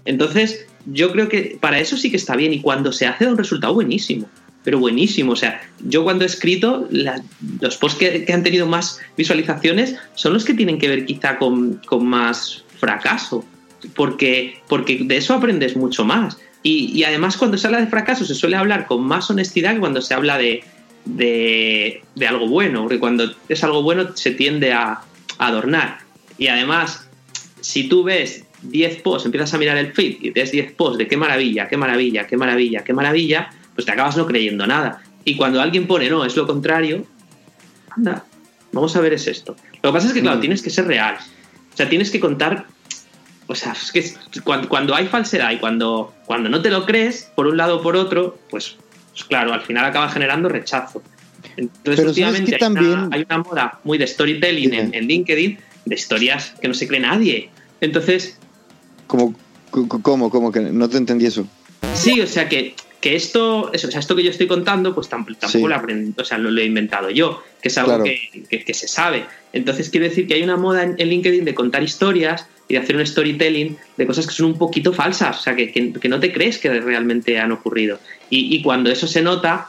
[0.05, 3.31] Entonces, yo creo que para eso sí que está bien y cuando se hace da
[3.31, 4.27] un resultado buenísimo
[4.63, 5.33] pero buenísimo.
[5.33, 10.45] O sea, yo cuando he escrito, los posts que, han tenido más visualizaciones son los
[10.45, 13.45] que tienen que ver quizá con, más fracaso,
[13.95, 16.37] porque, porque de eso aprendes mucho más.
[16.63, 20.01] Y, además cuando se habla de fracaso se suele hablar con más honestidad que cuando
[20.01, 20.63] se habla de,
[21.05, 25.01] de, algo bueno, porque cuando es algo bueno se tiende a,
[25.39, 25.99] adornar.
[26.37, 27.09] Y además,
[27.59, 31.07] si tú ves 10 posts, empiezas a mirar el feed y ves 10 posts de
[31.07, 35.01] qué maravilla, qué maravilla, qué maravilla, qué maravilla, pues te acabas no creyendo nada.
[35.25, 37.05] Y cuando alguien pone, no, es lo contrario,
[37.89, 38.25] anda,
[38.71, 39.55] vamos a ver es esto.
[39.81, 40.41] Lo que pasa es que, claro, mm.
[40.41, 41.17] tienes que ser real.
[41.73, 42.67] O sea, tienes que contar,
[43.47, 47.47] o sea, es que cuando, hay falsedad y cuando, cuando no te lo crees, por
[47.47, 48.77] un lado o por otro, pues,
[49.13, 51.01] pues claro, al final acaba generando rechazo.
[51.55, 52.91] Entonces, últimamente hay, también...
[52.91, 56.87] una, hay, una, moda muy de storytelling en, en, LinkedIn, de historias que no se
[56.87, 57.49] cree nadie.
[57.79, 58.37] Entonces...
[59.07, 59.35] ¿Cómo,
[59.69, 61.47] cómo, cómo que no te entendí eso?
[61.93, 65.09] Sí, o sea que que esto, eso, o sea, esto que yo estoy contando, pues
[65.09, 65.35] tampoco,
[65.67, 65.75] lo,
[66.15, 69.25] o sea, lo, he inventado yo, que es algo que, se sabe.
[69.51, 72.95] Entonces quiero decir que hay una moda en, LinkedIn de contar historias y de hacer
[72.95, 76.59] un storytelling de cosas que son un poquito falsas, o sea, que, no te crees
[76.59, 77.99] que realmente han ocurrido.
[78.29, 79.67] Y, cuando eso se nota,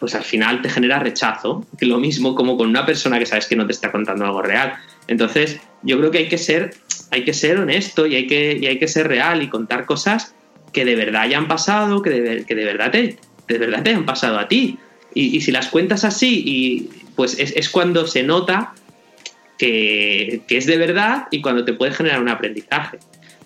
[0.00, 3.46] pues al final te genera rechazo, que lo mismo como con una persona que sabes
[3.46, 4.74] que no te está contando algo real.
[5.06, 6.74] Entonces, yo creo que hay que ser,
[7.12, 10.34] hay que ser honesto y hay que, y hay que ser real y contar cosas
[10.74, 13.16] que de verdad hayan pasado, que de, que de verdad te,
[13.48, 14.78] de verdad te hayan pasado a ti.
[15.14, 18.74] Y, si las cuentas así, y pues es, cuando se nota
[19.56, 22.98] que, es de verdad y cuando te puede generar un aprendizaje.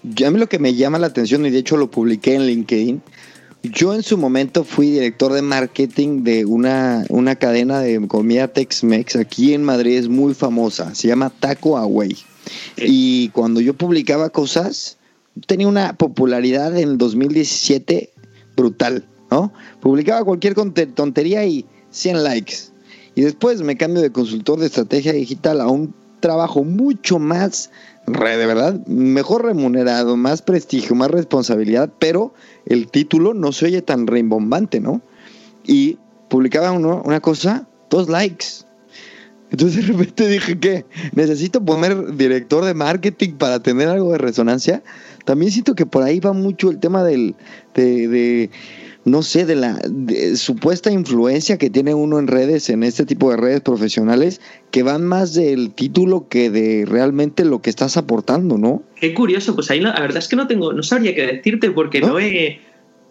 [0.03, 2.47] Ya a mí lo que me llama la atención, y de hecho lo publiqué en
[2.47, 3.03] LinkedIn,
[3.65, 9.17] yo en su momento fui director de marketing de una, una cadena de comida Tex-Mex
[9.17, 12.17] aquí en Madrid, es muy famosa, se llama Taco Away.
[12.79, 14.98] Y cuando yo publicaba cosas,
[15.47, 18.11] tenía una popularidad en el 2017
[18.57, 19.53] brutal, ¿no?
[19.81, 22.55] Publicaba cualquier tontería y 100 likes.
[23.15, 27.71] Y después me cambio de consultor de estrategia digital a un trabajo mucho más,
[28.07, 32.33] de verdad, mejor remunerado, más prestigio, más responsabilidad, pero
[32.67, 35.03] el título no se oye tan rimbombante, ¿no?
[35.65, 35.99] Y
[36.29, 38.47] publicaba uno, una cosa, dos likes.
[39.51, 44.83] Entonces de repente dije que necesito poner director de marketing para tener algo de resonancia.
[45.29, 47.35] También siento que por ahí va mucho el tema del,
[47.75, 48.49] de,
[49.05, 49.79] no sé, de la
[50.37, 55.05] supuesta influencia que tiene uno en redes, en este tipo de redes profesionales, que van
[55.05, 58.83] más del título que de realmente lo que estás aportando, ¿no?
[58.99, 62.01] Qué curioso, pues ahí la, verdad es que no tengo, no sabría qué decirte porque
[62.01, 62.19] ¿No?
[62.19, 62.63] he,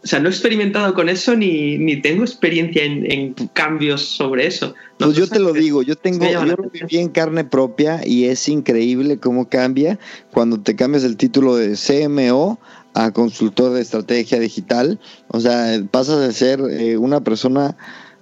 [0.07, 4.73] o sea, no he experimentado con eso ni, ni tengo experiencia en, cambios sobre eso.
[4.97, 8.47] pues yo te lo digo, yo tengo, yo lo viví en carne propia y es
[8.47, 9.99] increíble cómo cambia
[10.31, 12.57] cuando te cambias el título de CMO
[12.93, 14.97] a consultor de estrategia digital.
[15.27, 17.75] O sea, pasas de ser eh, una persona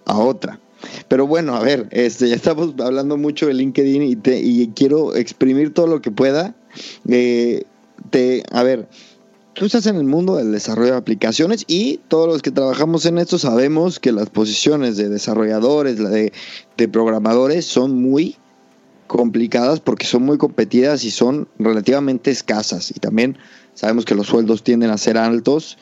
[0.05, 0.59] a otra.
[1.07, 5.15] Pero bueno, a ver, este, ya estamos hablando mucho de LinkedIn y, te, y quiero
[5.15, 6.55] exprimir todo lo que pueda.
[7.07, 7.65] Eh,
[8.09, 8.87] te, a ver,
[9.55, 13.17] tú estás en el mundo del desarrollo de aplicaciones y todos los que trabajamos en
[13.17, 16.33] esto sabemos que las posiciones de desarrolladores, de,
[16.77, 18.35] de programadores son muy
[19.07, 23.37] complicadas porque son muy competidas y son relativamente escasas y también
[23.73, 25.77] sabemos que los sueldos tienden a ser altos.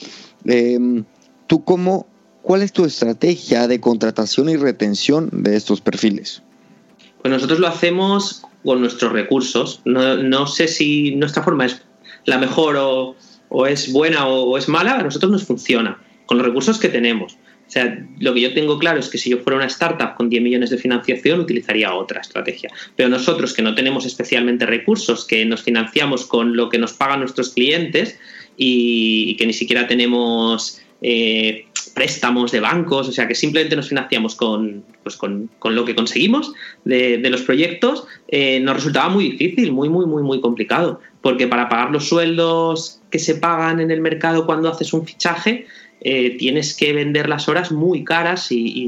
[0.46, 1.04] Em,
[1.48, 2.08] ¿Tú cómo,
[2.42, 6.44] cuál es tu estrategia de contratación y retención de estos perfiles?
[7.22, 9.82] Pues nosotros lo hacemos con nuestros recursos.
[9.86, 11.82] No, sé si nuestra forma es
[12.26, 13.16] la mejor o,
[13.68, 17.38] es buena o, es mala, a nosotros nos funciona con los recursos que tenemos.
[17.68, 20.30] O sea, lo que yo tengo claro es que si yo fuera una startup con
[20.30, 22.70] 10 millones de financiación, utilizaría otra estrategia.
[22.96, 27.22] Pero nosotros que no tenemos especialmente recursos, que nos financiamos con lo que nos pagan
[27.22, 28.20] nuestros clientes
[28.58, 34.36] y, que ni siquiera tenemos eh, préstamos de bancos, o sea que simplemente nos financiamos
[34.36, 36.54] con, pues con, lo que conseguimos
[36.86, 41.70] de, los proyectos, eh, nos resultaba muy difícil, muy, muy, muy, muy complicado, porque para
[41.70, 45.66] pagar los sueldos que se pagan en el mercado cuando haces un fichaje,
[46.02, 48.86] eh, tienes que vender las horas muy caras y,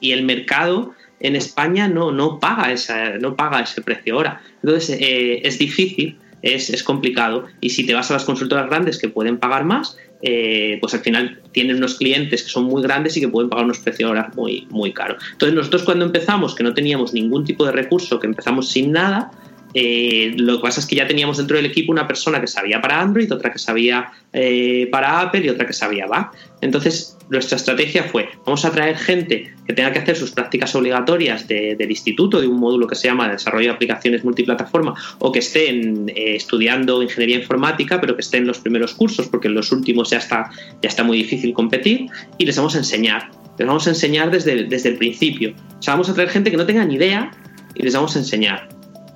[0.00, 4.42] el mercado en España no, no, paga, esa, no paga ese precio hora.
[4.62, 7.46] Entonces eh, es difícil, es, es, complicado.
[7.62, 11.00] Y si te vas a las consultoras grandes que pueden pagar más, eh, pues al
[11.00, 14.30] final tienen unos clientes que son muy grandes y que pueden pagar unos precios ahora
[14.34, 15.22] muy, muy caros.
[15.32, 19.30] Entonces nosotros cuando empezamos, que no teníamos ningún tipo de recurso, que empezamos sin nada,
[19.74, 22.80] eh, lo que pasa es que ya teníamos dentro del equipo una persona que sabía
[22.80, 26.32] para Android, otra que sabía eh, para Apple y otra que sabía Mac.
[26.60, 31.48] Entonces, nuestra estrategia fue, vamos a traer gente que tenga que hacer sus prácticas obligatorias
[31.48, 36.08] del instituto, de un módulo que se llama Desarrollo de Aplicaciones Multiplataforma, o que estén
[36.10, 40.10] eh, estudiando ingeniería informática, pero que estén en los primeros cursos, porque en los últimos
[40.10, 40.50] ya está,
[40.82, 42.06] ya está muy difícil competir,
[42.38, 43.30] y les vamos a enseñar.
[43.58, 45.54] Les vamos a enseñar desde, desde el principio.
[45.78, 47.30] O sea, vamos a traer gente que no tenga ni idea
[47.74, 48.73] y les vamos a enseñar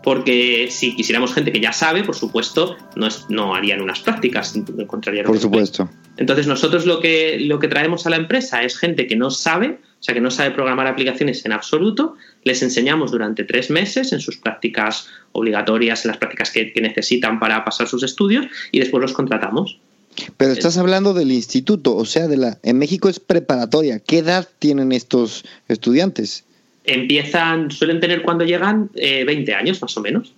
[0.09, 5.27] porque si quisiéramos gente que ya sabe, por supuesto, no, no harían unas prácticas, encontrarían
[5.27, 5.91] Por supuesto.
[6.17, 9.81] Entonces nosotros lo que, lo que traemos a la empresa es gente que no sabe,
[10.01, 14.21] o sea, que no sabe programar aplicaciones en absoluto, les enseñamos durante tres meses en
[14.21, 19.13] sus prácticas obligatorias, en las prácticas que, necesitan para pasar sus estudios y después los
[19.13, 19.79] contratamos.
[20.39, 23.99] Pero estás hablando del instituto, o sea, de la en México es preparatoria.
[23.99, 26.47] ¿Qué edad tienen estos estudiantes?
[26.89, 30.35] Empiezan, suelen tener cuando llegan 20 eh, años más o menos.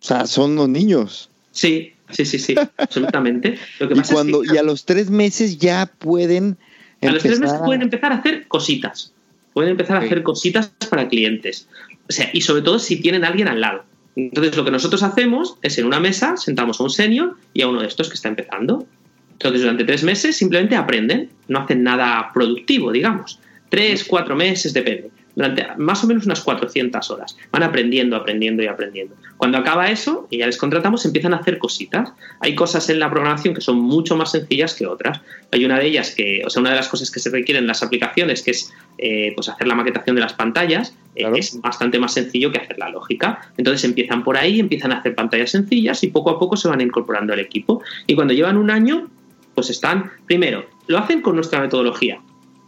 [0.00, 1.30] O sea, son los niños.
[1.50, 3.58] Sí, sí, sí, sí, absolutamente.
[3.80, 6.58] y, cuando, y a los tres meses ya pueden...
[7.02, 9.12] A los tres meses pueden empezar a hacer cositas.
[9.52, 11.68] Pueden empezar a hacer cositas para clientes.
[12.08, 13.84] O sea, y sobre todo si tienen a alguien al lado.
[14.16, 17.68] Entonces, lo que nosotros hacemos es en una mesa sentamos a un senior y a
[17.68, 18.86] uno de estos que está empezando.
[19.32, 23.40] Entonces, durante tres meses simplemente aprenden, no hacen nada productivo, digamos.
[23.68, 27.36] Tres, cuatro meses, depende durante más o menos unas 400 horas.
[27.50, 29.16] Van aprendiendo, aprendiendo y aprendiendo.
[29.36, 32.12] Cuando acaba eso y ya les contratamos, empiezan a hacer cositas.
[32.40, 35.20] Hay cosas en la programación que son mucho más sencillas que otras.
[35.50, 37.68] Hay una de ellas que, o sea, una de las cosas que se requieren en
[37.68, 41.98] las aplicaciones, que es eh, pues hacer la maquetación de las pantallas, eh, es bastante
[41.98, 43.50] más sencillo que hacer la lógica.
[43.56, 46.80] Entonces empiezan por ahí, empiezan a hacer pantallas sencillas y poco a poco se van
[46.80, 47.82] incorporando al equipo.
[48.06, 49.08] Y cuando llevan un año,
[49.54, 52.20] pues están, primero, lo hacen con nuestra metodología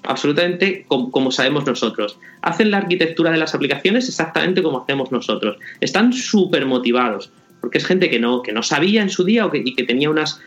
[0.07, 2.19] absolutamente como, sabemos nosotros.
[2.43, 5.57] Hacen la arquitectura de las aplicaciones exactamente como hacemos nosotros.
[5.81, 9.51] Están súper motivados, porque es gente que no, que no sabía en su día o
[9.51, 10.41] que, y que tenía unas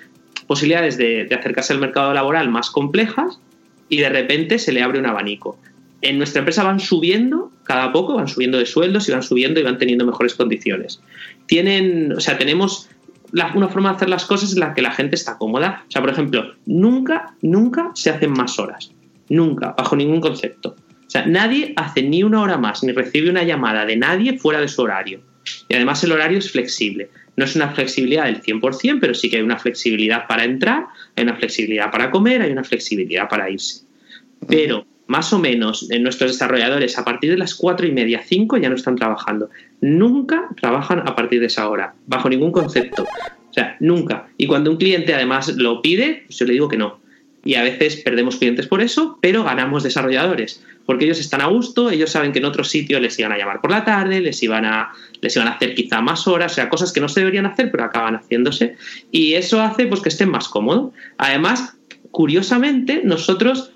[0.48, 3.40] posibilidades de, acercarse al mercado laboral más complejas
[3.88, 5.60] y de repente se le abre un abanico.
[6.02, 9.64] En nuestra empresa van subiendo cada poco, van subiendo de sueldos y van subiendo y
[9.64, 11.02] van teniendo mejores condiciones.
[11.46, 12.90] Tienen, o sea, tenemos
[13.54, 15.84] una forma de hacer las cosas en la que la gente está cómoda.
[15.88, 18.92] O sea, por ejemplo, nunca, nunca se hacen más horas.
[19.30, 20.76] Nunca, bajo ningún concepto.
[21.10, 24.62] O sea, nadie hace ni una hora más ni recibe una llamada de nadie fuera
[24.62, 25.22] de su horario.
[25.68, 27.10] Y además el horario es flexible.
[27.36, 31.24] No es una flexibilidad del 100%, pero sí que hay una flexibilidad para entrar, hay
[31.24, 33.86] una flexibilidad para comer, hay una flexibilidad para irse.
[34.48, 38.58] Pero más o menos en nuestros desarrolladores a partir de las cuatro y media, 5
[38.58, 39.50] ya no están trabajando.
[39.82, 43.04] Nunca trabajan a partir de esa hora, bajo ningún concepto.
[43.50, 44.28] O sea, nunca.
[44.38, 46.99] Y cuando un cliente además lo pide, pues yo le digo que no
[47.44, 51.90] y a veces perdemos clientes por eso, pero ganamos desarrolladores, porque ellos están a gusto,
[51.90, 54.66] ellos saben que en otro sitio les iban a llamar por la tarde, les iban
[54.66, 57.46] a, les iban a hacer quizá más horas, o sea, cosas que no se deberían
[57.46, 58.76] hacer, pero acaban haciéndose,
[59.12, 60.92] y eso hace pues que estén más cómodos.
[61.18, 61.78] Además,
[62.12, 63.72] curiosamente, nosotros,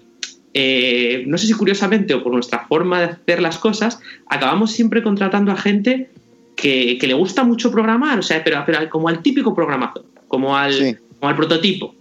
[0.54, 5.04] eh, no sé si curiosamente o por nuestra forma de hacer las cosas, acabamos siempre
[5.04, 6.10] contratando a gente
[6.58, 11.00] que, le gusta mucho programar, o sea, pero, pero como al típico programador, como al,
[11.20, 11.96] como al prototipo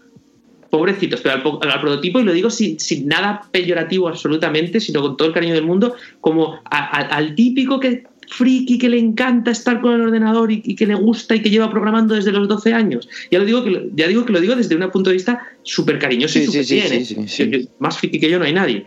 [0.72, 5.35] pobrecitos, pero al, prototipo, y lo digo sin, nada peyorativo absolutamente, sino con todo el
[5.35, 10.50] cariño del mundo, como al típico que friki que le encanta estar con el ordenador
[10.50, 13.06] y, que le gusta y que lleva programando desde los 12 años.
[13.30, 15.98] Ya, lo digo que, ya digo que lo digo desde un punto de vista súper
[15.98, 17.68] cariñoso y súper bien.
[17.78, 18.86] Más friki que yo no hay nadie.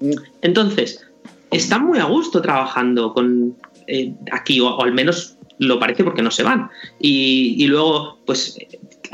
[0.00, 0.12] Mm.
[0.42, 1.06] Entonces,
[1.52, 6.30] están muy a gusto trabajando con eh, aquí, o, al menos lo parece porque no
[6.30, 6.68] se van.
[7.00, 8.58] Y, y luego, pues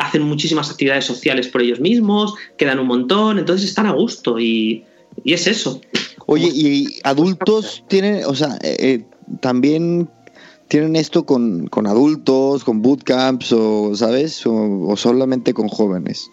[0.01, 4.85] hacen muchísimas actividades sociales por ellos mismos, quedan un montón, entonces están a gusto y,
[5.25, 5.81] es eso.
[6.27, 9.05] Oye, ¿y adultos tienen, o sea, eh, eh,
[9.41, 10.09] también
[10.71, 14.41] ¿Tienen esto con, con adultos, con bootcamps o, ¿sabes?
[14.47, 16.31] O, solamente con jóvenes?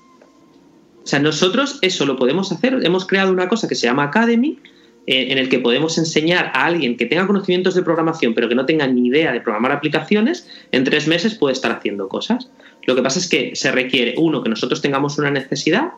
[1.04, 2.80] O sea, nosotros eso lo podemos hacer.
[2.84, 4.60] Hemos creado una cosa que se llama Academy,
[5.08, 8.66] en el que podemos enseñar a alguien que tenga conocimientos de programación, pero que no
[8.66, 12.50] tenga ni idea de programar aplicaciones, en tres meses puede estar haciendo cosas.
[12.86, 15.94] Lo que pasa es que se requiere, uno, que nosotros tengamos una necesidad,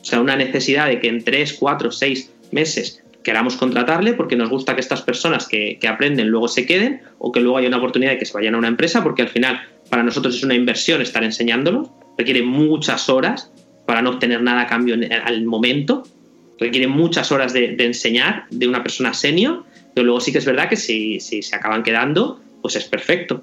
[0.00, 4.48] o sea, una necesidad de que en tres, cuatro, seis meses queramos contratarle porque nos
[4.48, 8.12] gusta que estas personas que, aprenden luego se queden o que luego haya una oportunidad
[8.12, 9.60] de que se vayan a una empresa porque al final
[9.90, 13.52] para nosotros es una inversión estar enseñándolos, requiere muchas horas
[13.86, 16.04] para no obtener nada a cambio al momento,
[16.60, 20.68] requiere muchas horas de, enseñar de una persona senior, pero luego sí que es verdad
[20.68, 23.42] que si, si se acaban quedando, pues es perfecto.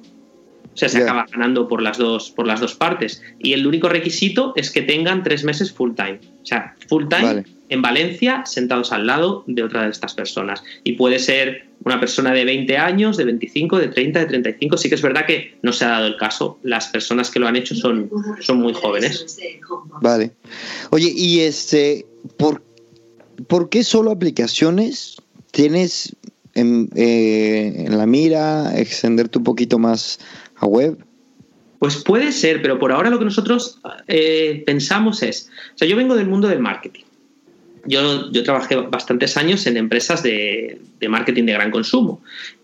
[0.73, 3.23] O sea, se acaba ganando por las, dos, por las dos partes.
[3.39, 6.19] Y el único requisito es que tengan tres meses full time.
[6.43, 10.63] O sea, full time en Valencia, sentados al lado de otra de estas personas.
[10.83, 14.77] Y puede ser una persona de 20 años, de 25, de 30, de 35.
[14.77, 16.59] Sí que es verdad que no se ha dado el caso.
[16.61, 18.11] Las personas que lo han hecho son,
[18.41, 19.35] son muy jóvenes.
[20.01, 20.29] Vale.
[20.91, 22.05] Oye, y este,
[22.37, 22.61] ¿por,
[23.47, 25.17] ¿por qué solo aplicaciones
[25.51, 26.15] tienes
[26.55, 30.19] en, eh, en la mira, extenderte un poquito más
[30.55, 30.97] a web?
[31.79, 35.95] Pues puede ser, pero por ahora lo que nosotros eh, pensamos es, o sea, yo
[35.95, 37.03] vengo del mundo del marketing.
[37.85, 42.21] Yo, yo trabajé bastantes años en empresas de, marketing de gran consumo.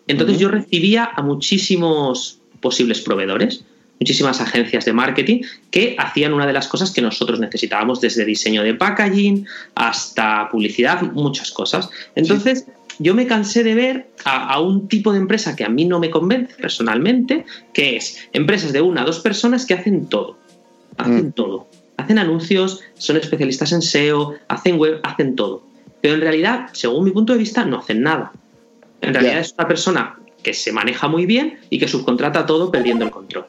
[0.07, 3.63] Entonces yo recibía a muchísimos posibles proveedores,
[3.99, 5.41] muchísimas agencias de marketing
[5.71, 11.01] que hacían una de las cosas que nosotros necesitábamos, desde diseño de packaging hasta publicidad,
[11.01, 11.89] muchas cosas.
[12.15, 12.65] Entonces,
[12.99, 16.09] yo me cansé de ver a, un tipo de empresa que a mí no me
[16.09, 20.37] convence personalmente, que es empresas de una o dos personas que hacen todo.
[20.97, 21.31] Hacen mm.
[21.31, 21.67] todo.
[21.97, 25.63] Hacen anuncios, son especialistas en SEO, hacen web, hacen todo.
[26.01, 28.33] Pero en realidad, según mi punto de vista, no hacen nada.
[29.01, 33.05] En realidad es una persona que se maneja muy bien y que subcontrata todo perdiendo
[33.05, 33.45] el control.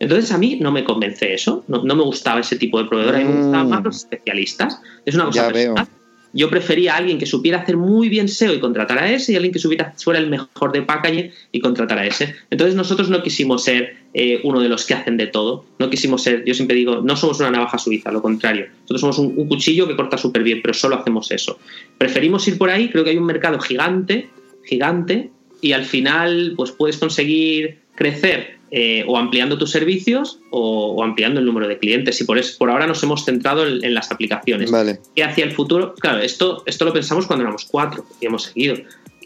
[0.00, 3.18] Entonces a mí no me convence eso, no, me gustaba ese tipo de proveedor, a
[3.18, 3.84] mí me gustaban más mm.
[3.84, 4.80] los especialistas.
[5.04, 5.86] Es una cosa personal.
[6.32, 9.36] Yo prefería a alguien que supiera hacer muy bien SEO y contratar a ese, y
[9.36, 12.34] alguien que supiera, fuera el mejor de packaging y contratar a ese.
[12.50, 15.64] Entonces nosotros no quisimos ser eh, uno de los que hacen de todo.
[15.80, 18.66] No quisimos ser, yo siempre digo, no somos una navaja suiza, lo contrario.
[18.82, 21.58] Nosotros somos un, cuchillo que corta súper bien, pero solo hacemos eso.
[21.98, 24.30] Preferimos ir por ahí, creo que hay un mercado gigante,
[24.64, 25.30] gigante,
[25.60, 31.46] y al final pues puedes conseguir crecer eh, o ampliando tus servicios o, ampliando el
[31.46, 32.20] número de clientes.
[32.20, 34.70] Y por eso, por ahora nos hemos centrado en, las aplicaciones.
[34.70, 35.00] Vale.
[35.14, 38.76] Y hacia el futuro, claro, esto, esto lo pensamos cuando éramos cuatro y hemos seguido.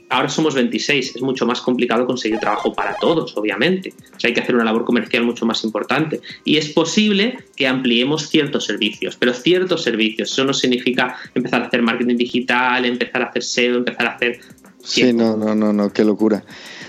[0.09, 3.93] Ahora somos 26, es mucho más complicado conseguir trabajo para todos, obviamente.
[4.17, 6.21] O sea, hay que hacer una labor comercial mucho más importante.
[6.45, 10.33] Y es posible que ampliemos ciertos servicios, pero ciertos servicios.
[10.33, 14.41] Eso no significa empezar a hacer marketing digital, empezar a hacer SEO, empezar a hacer...
[14.83, 16.45] Sí, no, no, no, no, qué locura.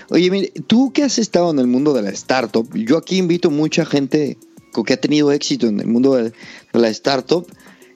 [0.08, 3.50] Oye, mire, tú que has estado en el mundo de la startup, yo aquí invito
[3.50, 4.38] mucha gente
[4.84, 6.32] que ha tenido éxito en el mundo de,
[6.72, 7.46] la startup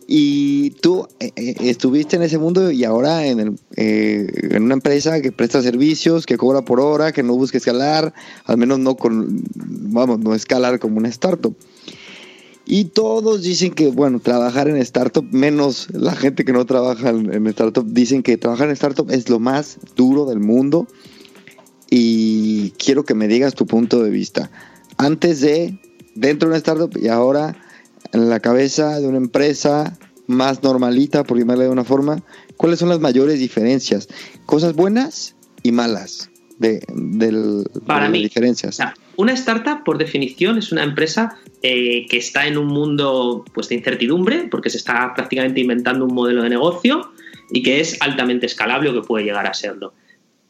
[0.06, 4.74] y tú eh, eh, estuviste en ese mundo y ahora en, el, eh, en una
[4.74, 8.12] empresa que presta servicios, que cobra por hora, que no busca escalar,
[8.44, 11.54] al menos no con, vamos, no escalar como una startup.
[12.66, 17.32] Y todos dicen que, bueno, trabajar en startup, menos la gente que no trabaja en,
[17.32, 20.86] en startup, dicen que trabajar en startup es lo más duro del mundo
[21.90, 24.50] y quiero que me digas tu punto de vista.
[24.96, 25.78] Antes de,
[26.14, 27.56] dentro de una startup y ahora
[28.12, 32.22] en la cabeza de una empresa más normalita, por llamarle de una forma,
[32.56, 34.08] ¿cuáles son las mayores diferencias?
[34.46, 35.34] Cosas buenas
[35.64, 38.78] y malas de, del, Para de mí, diferencias.
[39.16, 43.74] una startup, por definición, es una empresa eh, que está en un mundo pues, de
[43.74, 47.10] incertidumbre, porque se está prácticamente inventando un modelo de negocio
[47.50, 49.92] y que es altamente escalable o que puede llegar a serlo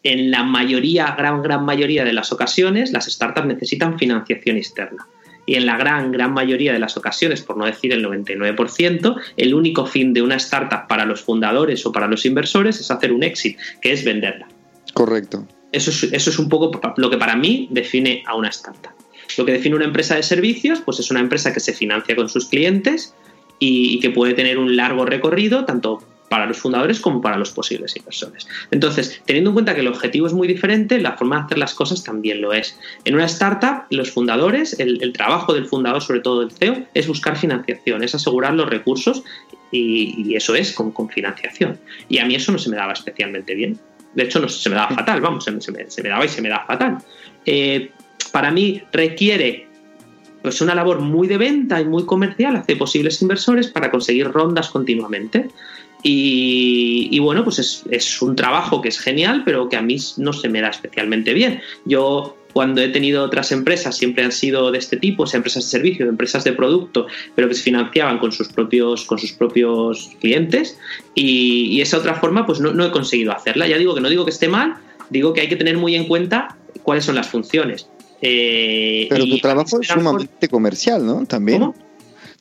[0.02, 5.06] en la mayoría, gran, gran mayoría de las ocasiones, las startups necesitan financiación externa.
[5.46, 9.54] Y en la gran, gran mayoría de las ocasiones, por no decir el 99%, el
[9.54, 13.22] único fin de una startup para los fundadores o para los inversores es hacer un
[13.22, 14.48] exit, que es venderla.
[14.94, 15.46] Correcto.
[15.72, 18.92] Eso es, eso es un poco lo que para mí define a una startup.
[19.38, 22.28] Lo que define una empresa de servicios, pues es una empresa que se financia con
[22.28, 23.14] sus clientes
[23.58, 27.50] y, y que puede tener un largo recorrido, tanto para los fundadores como para los
[27.50, 28.46] posibles inversores.
[28.70, 31.74] Entonces, teniendo en cuenta que el objetivo es muy diferente, la forma de hacer las
[31.74, 32.78] cosas también lo es.
[33.04, 37.36] En una startup, los fundadores, el, trabajo del fundador, sobre todo del CEO, es buscar
[37.36, 39.24] financiación, es asegurar los recursos
[39.72, 41.80] y, eso es con, financiación.
[42.08, 43.76] Y a mí eso no se me daba especialmente bien.
[44.14, 46.64] De hecho, no, se me daba fatal, vamos, se me, daba y se me da
[46.64, 46.98] fatal.
[47.44, 47.90] Eh,
[48.30, 49.66] para mí requiere
[50.42, 54.70] pues una labor muy de venta y muy comercial hacia posibles inversores para conseguir rondas
[54.70, 55.48] continuamente.
[56.02, 60.48] Y, bueno, pues es, un trabajo que es genial, pero que a mí no se
[60.48, 61.60] me da especialmente bien.
[61.84, 66.08] Yo cuando he tenido otras empresas, siempre han sido de este tipo, empresas de servicio,
[66.08, 70.78] empresas de producto, pero que se financiaban con sus propios, con sus propios clientes.
[71.14, 73.68] Y, esa otra forma, pues no, he conseguido hacerla.
[73.68, 74.76] Ya digo que no digo que esté mal,
[75.10, 77.88] digo que hay que tener muy en cuenta cuáles son las funciones.
[78.22, 81.24] Eh, pero tu trabajo es sumamente comercial, ¿no?
[81.26, 81.72] También.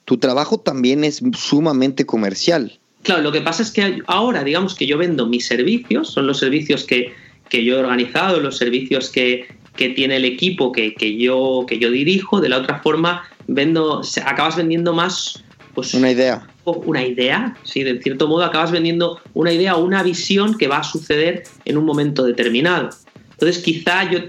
[0.05, 2.78] Tu trabajo también es sumamente comercial.
[3.03, 6.39] Claro, lo que pasa es que ahora, digamos que yo vendo mis servicios, son los
[6.39, 7.13] servicios que,
[7.49, 11.79] que yo he organizado, los servicios que, que tiene el equipo que, que, yo, que
[11.79, 12.41] yo dirijo.
[12.41, 15.43] De la otra forma, vendo, acabas vendiendo más.
[15.73, 16.45] Pues, una idea.
[16.65, 20.79] Una idea, sí, de cierto modo acabas vendiendo una idea o una visión que va
[20.79, 22.89] a suceder en un momento determinado.
[23.31, 24.19] Entonces, quizá yo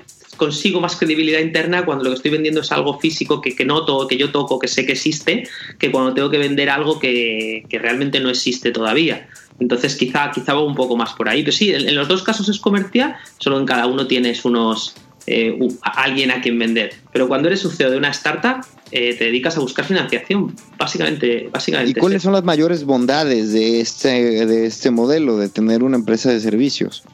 [0.40, 4.08] consigo más credibilidad interna cuando lo que estoy vendiendo es algo físico que, que noto,
[4.08, 5.46] que yo toco, que sé que existe,
[5.78, 9.28] que cuando tengo que vender algo que, que realmente no existe todavía.
[9.58, 11.42] Entonces quizá, quizá va un poco más por ahí.
[11.42, 14.94] Pero sí, en, los dos casos es comercial, solo en cada uno tienes unos
[15.26, 16.94] eh, alguien a quien vender.
[17.12, 21.50] Pero cuando eres un CEO de una startup, eh, te dedicas a buscar financiación, básicamente.
[21.52, 25.98] básicamente ¿Y cuáles son las mayores bondades de este, de este modelo, de tener una
[25.98, 27.04] empresa de servicios?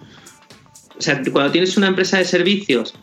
[0.97, 2.95] O sea, cuando tienes una empresa de servicios,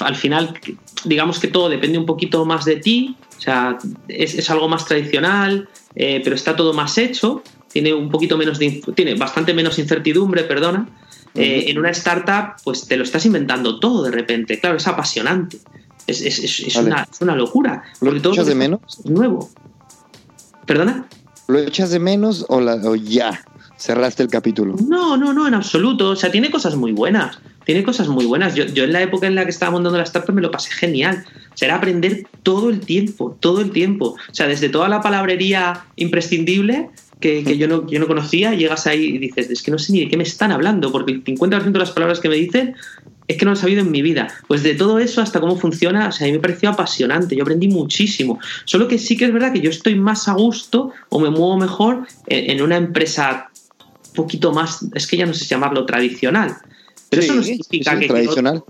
[0.00, 0.58] al final,
[1.04, 3.78] digamos que todo depende un poquito más de ti, o sea,
[4.08, 8.82] es, algo más tradicional, eh, pero está todo más hecho, tiene un poquito menos de,
[8.94, 10.88] tiene bastante menos incertidumbre, perdona.
[11.34, 14.58] Eh, en una startup, pues te lo estás inventando todo de repente.
[14.58, 15.58] Claro, es apasionante.
[16.06, 17.84] Es, es, es, una, es una, locura.
[18.00, 18.80] ¿Lo echas de menos?
[19.04, 19.50] Nuevo.
[20.66, 21.06] ¿Perdona?
[21.46, 23.44] ¿Lo echas de menos o, la, o ya?
[23.78, 24.74] cerraste el capítulo.
[24.86, 26.10] No, no, no, en absoluto.
[26.10, 27.38] O sea, tiene cosas muy buenas.
[27.68, 28.54] Tiene cosas muy buenas.
[28.54, 30.70] Yo, yo en la época en la que estaba montando la startup me lo pasé
[30.70, 31.22] genial.
[31.52, 34.16] O sea, era aprender todo el tiempo, todo el tiempo.
[34.30, 36.88] O sea, desde toda la palabrería imprescindible
[37.20, 39.92] que, que, yo, no, yo no conocía, llegas ahí y dices, es que no sé
[39.92, 42.74] ni de qué me están hablando, porque el 50% de las palabras que me dicen
[43.26, 44.28] es que no lo he sabido en mi vida.
[44.46, 47.42] Pues de todo eso hasta cómo funciona, o sea, a mí me pareció apasionante, yo
[47.42, 48.38] aprendí muchísimo.
[48.64, 51.58] Solo que sí que es verdad que yo estoy más a gusto o me muevo
[51.58, 53.50] mejor en, una empresa
[54.14, 56.56] poquito más, es que ya no sé llamarlo tradicional.
[57.10, 58.62] Pero eso no significa que, tradicional.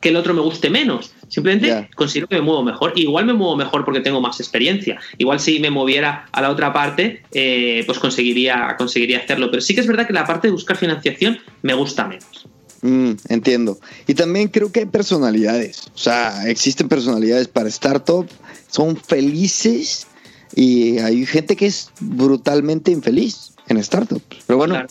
[0.00, 1.12] que, el otro me guste menos.
[1.28, 2.92] Simplemente considero que me muevo mejor.
[2.96, 4.98] Igual me muevo mejor porque tengo más experiencia.
[5.18, 9.50] Igual si me moviera a la otra parte, eh, pues conseguiría, conseguiría hacerlo.
[9.50, 12.48] Pero sí que es verdad que la parte de buscar financiación me gusta menos.
[12.80, 13.78] Mm, entiendo.
[14.06, 15.90] Y también creo que hay personalidades.
[15.94, 18.26] O sea, existen personalidades para startup,
[18.68, 20.06] son felices
[20.54, 24.38] y hay gente que es brutalmente infeliz en startups.
[24.46, 24.86] Pero bueno,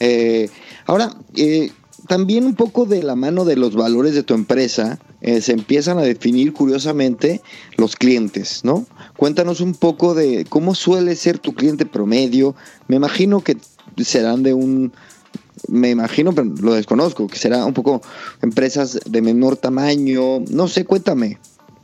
[0.00, 0.48] eh,
[0.86, 1.70] ahora, eh,
[2.08, 5.98] también un poco de la mano de los valores de tu empresa, eh, se empiezan
[5.98, 7.42] a definir curiosamente
[7.76, 8.86] los clientes, ¿no?
[9.16, 12.56] Cuéntanos un poco de cómo suele ser tu cliente promedio.
[12.88, 13.58] Me imagino que
[13.98, 14.92] serán de un,
[15.68, 18.00] me imagino, pero lo desconozco, que será un poco
[18.42, 20.40] empresas de menor tamaño.
[20.50, 21.38] No sé, cuéntame.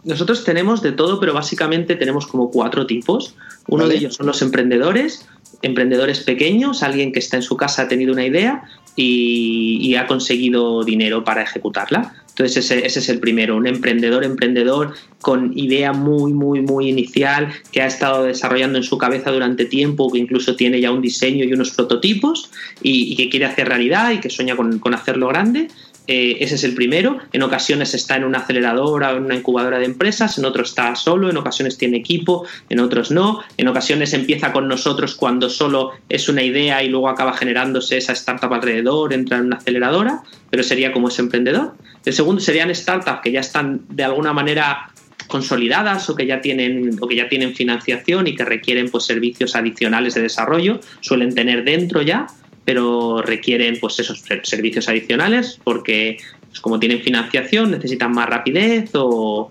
[0.05, 3.35] Nosotros tenemos de todo, pero básicamente tenemos como cuatro tipos.
[3.69, 5.27] Uno de ellos son los emprendedores,
[5.63, 8.63] emprendedores pequeños, alguien que está en su casa ha tenido una idea
[8.97, 12.15] y, ha conseguido dinero para ejecutarla.
[12.31, 17.81] Entonces ese, es el primero, un emprendedor, emprendedor con idea muy, muy, muy inicial, que
[17.81, 21.53] ha estado desarrollando en su cabeza durante tiempo, que incluso tiene ya un diseño y
[21.53, 22.51] unos prototipos
[22.83, 25.69] y, que quiere hacer realidad y que sueña con hacerlo grande.
[26.07, 27.19] Eh, ese es el primero.
[27.33, 30.95] En ocasiones está en una aceleradora o en una incubadora de empresas, en otros está
[30.97, 33.43] solo, en ocasiones tiene equipo, en otros no.
[33.57, 38.13] En ocasiones empieza con nosotros cuando solo es una idea y luego acaba generándose esa
[38.13, 41.75] startup alrededor, entra en una aceleradora, pero sería como ese emprendedor.
[42.05, 44.91] El segundo serían startups que ya están de alguna manera
[45.27, 49.57] consolidadas o que ya tienen o que ya tienen financiación y que requieren pues servicios
[49.57, 52.27] adicionales de desarrollo suelen tener dentro ya
[52.65, 59.51] pero requieren pues esos servicios adicionales porque pues, como tienen financiación necesitan más rapidez o,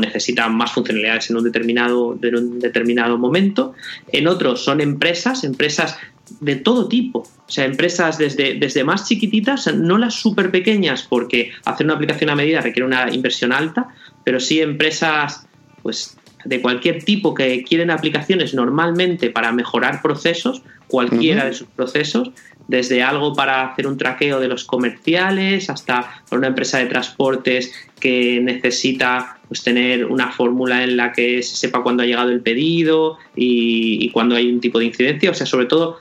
[0.00, 3.74] necesitan más funcionalidades en un determinado en un determinado momento.
[4.10, 5.98] En otros son empresas empresas
[6.40, 7.18] de todo tipo.
[7.18, 12.30] O sea empresas desde, desde más chiquititas no las súper pequeñas porque hacer una aplicación
[12.30, 13.88] a medida requiere una inversión alta
[14.24, 15.46] pero sí empresas
[15.82, 22.30] pues de cualquier tipo que quieren aplicaciones normalmente para mejorar procesos cualquiera de sus procesos,
[22.66, 28.40] desde algo para hacer un traqueo de los comerciales hasta una empresa de transportes que
[28.42, 33.18] necesita pues, tener una fórmula en la que se sepa cuándo ha llegado el pedido
[33.36, 35.30] y, cuándo hay un tipo de incidencia.
[35.30, 35.98] O sea, sobre todo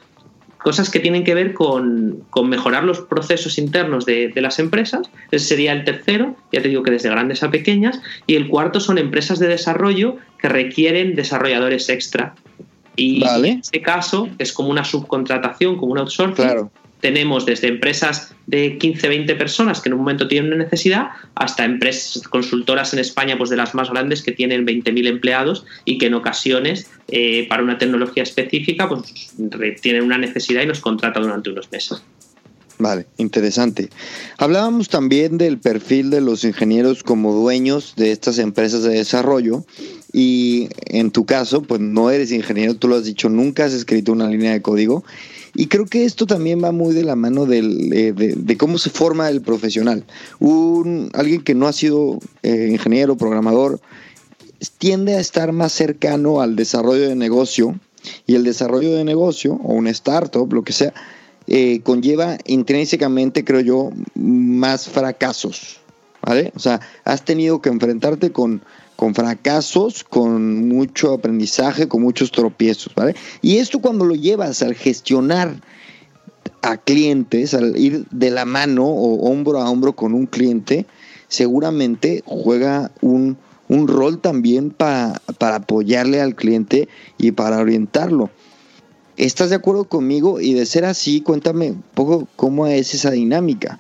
[0.68, 5.10] cosas que tienen que ver con, mejorar los procesos internos de, de, las empresas.
[5.32, 8.02] Ese sería el tercero, ya te digo que desde grandes a pequeñas.
[8.26, 12.36] Y el cuarto son empresas de desarrollo que requieren desarrolladores extra
[12.98, 16.70] y en este caso es como una subcontratación, como un outsourcing.
[17.00, 21.66] Tenemos desde empresas de 15, 20 personas que en un momento tienen una necesidad, hasta
[21.66, 26.08] empresas consultoras en España, pues de las más grandes que tienen 20.000 empleados y que
[26.08, 29.32] en ocasiones eh, para una tecnología específica pues
[29.82, 32.02] tienen una necesidad y nos contratan durante unos meses.
[32.80, 33.90] Vale, interesante.
[34.38, 39.66] Hablábamos también del perfil de los ingenieros como dueños de estas empresas de desarrollo
[40.14, 44.12] y en tu caso, pues no eres ingeniero, tú lo has dicho, nunca has escrito
[44.12, 45.04] una línea de código
[45.58, 49.28] y creo que esto también va muy de la mano de, de, cómo se forma
[49.28, 50.06] el profesional.
[50.40, 53.80] Un, alguien que no ha sido eh, ingeniero, programador,
[54.78, 57.80] tiende a estar más cercano al desarrollo de negocio
[58.28, 60.94] y el desarrollo de negocio o una startup, lo que sea,
[61.48, 65.80] eh, conlleva intrínsecamente, creo yo, más fracasos.
[66.22, 66.52] ¿Vale?
[66.56, 68.62] O sea, has tenido que enfrentarte con,
[68.98, 73.16] con fracasos, con mucho aprendizaje, con muchos tropiezos, ¿vale?
[73.42, 75.62] Y esto cuando lo llevas al gestionar
[76.64, 80.88] a clientes, al ir de la mano o hombro a hombro con un cliente,
[81.28, 83.38] seguramente juega un,
[83.70, 86.90] un rol también para, para apoyarle al cliente
[87.20, 88.32] y para orientarlo.
[89.16, 90.42] ¿Estás de acuerdo conmigo?
[90.42, 93.80] Y de ser así, cuéntame un poco cómo es esa dinámica.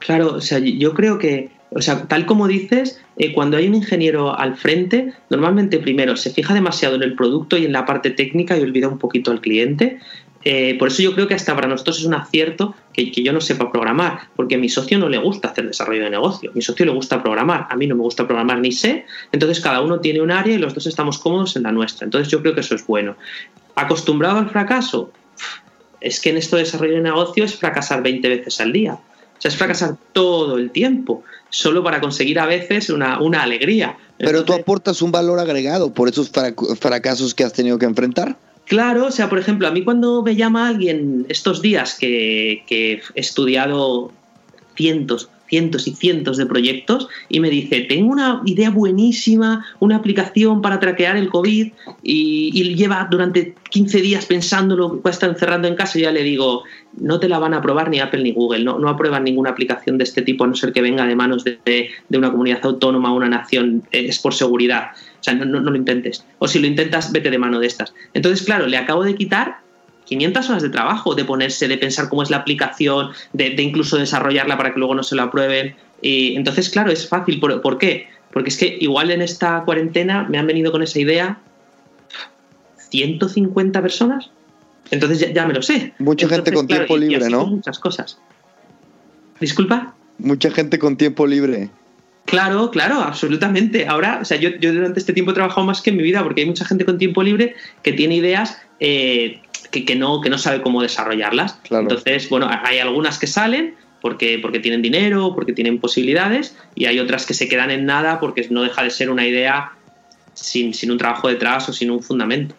[0.00, 3.74] Claro, o sea, yo creo que, o sea, tal como dices, eh, cuando hay un
[3.74, 8.10] ingeniero al frente, normalmente primero se fija demasiado en el producto y en la parte
[8.10, 9.98] técnica y olvida un poquito al cliente.
[10.44, 13.32] Eh, por eso yo creo que hasta para nosotros es un acierto que, que, yo
[13.32, 16.54] no sepa programar, porque a mi socio no le gusta hacer desarrollo de negocio, a
[16.54, 19.82] mi socio le gusta programar, a mí no me gusta programar ni sé, entonces cada
[19.82, 22.54] uno tiene un área y los dos estamos cómodos en la nuestra, entonces yo creo
[22.54, 23.16] que eso es bueno.
[23.74, 25.12] ¿Acostumbrado al fracaso?
[26.00, 28.94] Es que en esto de desarrollo de negocio es fracasar 20 veces al día.
[28.94, 33.96] O sea, es fracasar todo el tiempo, solo para conseguir a veces una, una alegría.
[34.18, 38.36] Pero tú aportas un valor agregado por esos fracasos que has tenido que enfrentar.
[38.66, 43.00] Claro, o sea, por ejemplo, a mí cuando me llama alguien estos días que, que
[43.14, 44.12] he estudiado
[44.76, 50.62] cientos, cientos y cientos de proyectos y me dice, tengo una idea buenísima, una aplicación
[50.62, 51.72] para traquear el COVID
[52.02, 56.62] y, lleva durante 15 días pensándolo, estar encerrando en casa y ya le digo,
[57.00, 59.98] no te la van a aprobar ni Apple ni Google, no, no aprueban ninguna aplicación
[59.98, 63.12] de este tipo a no ser que venga de manos de, de una comunidad autónoma
[63.12, 64.90] o una nación, es por seguridad.
[65.20, 66.24] O sea, no lo intentes.
[66.38, 67.92] O si lo intentas, vete de mano de estas.
[68.14, 69.58] Entonces, claro, le acabo de quitar
[70.08, 74.56] 500 horas de trabajo, de ponerse, de pensar cómo es la aplicación, de, incluso desarrollarla
[74.56, 75.76] para que luego no se la aprueben.
[76.00, 77.38] Y entonces, claro, es fácil.
[77.38, 78.08] ¿Por, qué?
[78.32, 81.38] Porque es que igual en esta cuarentena me han venido con esa idea
[82.88, 84.30] 150 personas.
[84.90, 85.92] Entonces ya, me lo sé.
[85.98, 87.46] Mucha gente con tiempo libre, ¿no?
[87.46, 88.18] Muchas cosas.
[89.38, 89.94] Disculpa.
[90.18, 91.68] Mucha gente con tiempo libre.
[92.24, 93.86] Claro, claro, absolutamente.
[93.86, 96.42] Ahora, o sea, yo, durante este tiempo he trabajado más que en mi vida porque
[96.42, 99.40] hay mucha gente con tiempo libre que tiene ideas eh,
[99.70, 101.58] que, no, que no sabe cómo desarrollarlas.
[101.70, 107.00] Entonces, bueno, hay algunas que salen porque, porque tienen dinero, porque tienen posibilidades, y hay
[107.00, 109.72] otras que se quedan en nada porque no deja de ser una idea
[110.34, 112.54] sin, sin un trabajo detrás o sin un fundamento.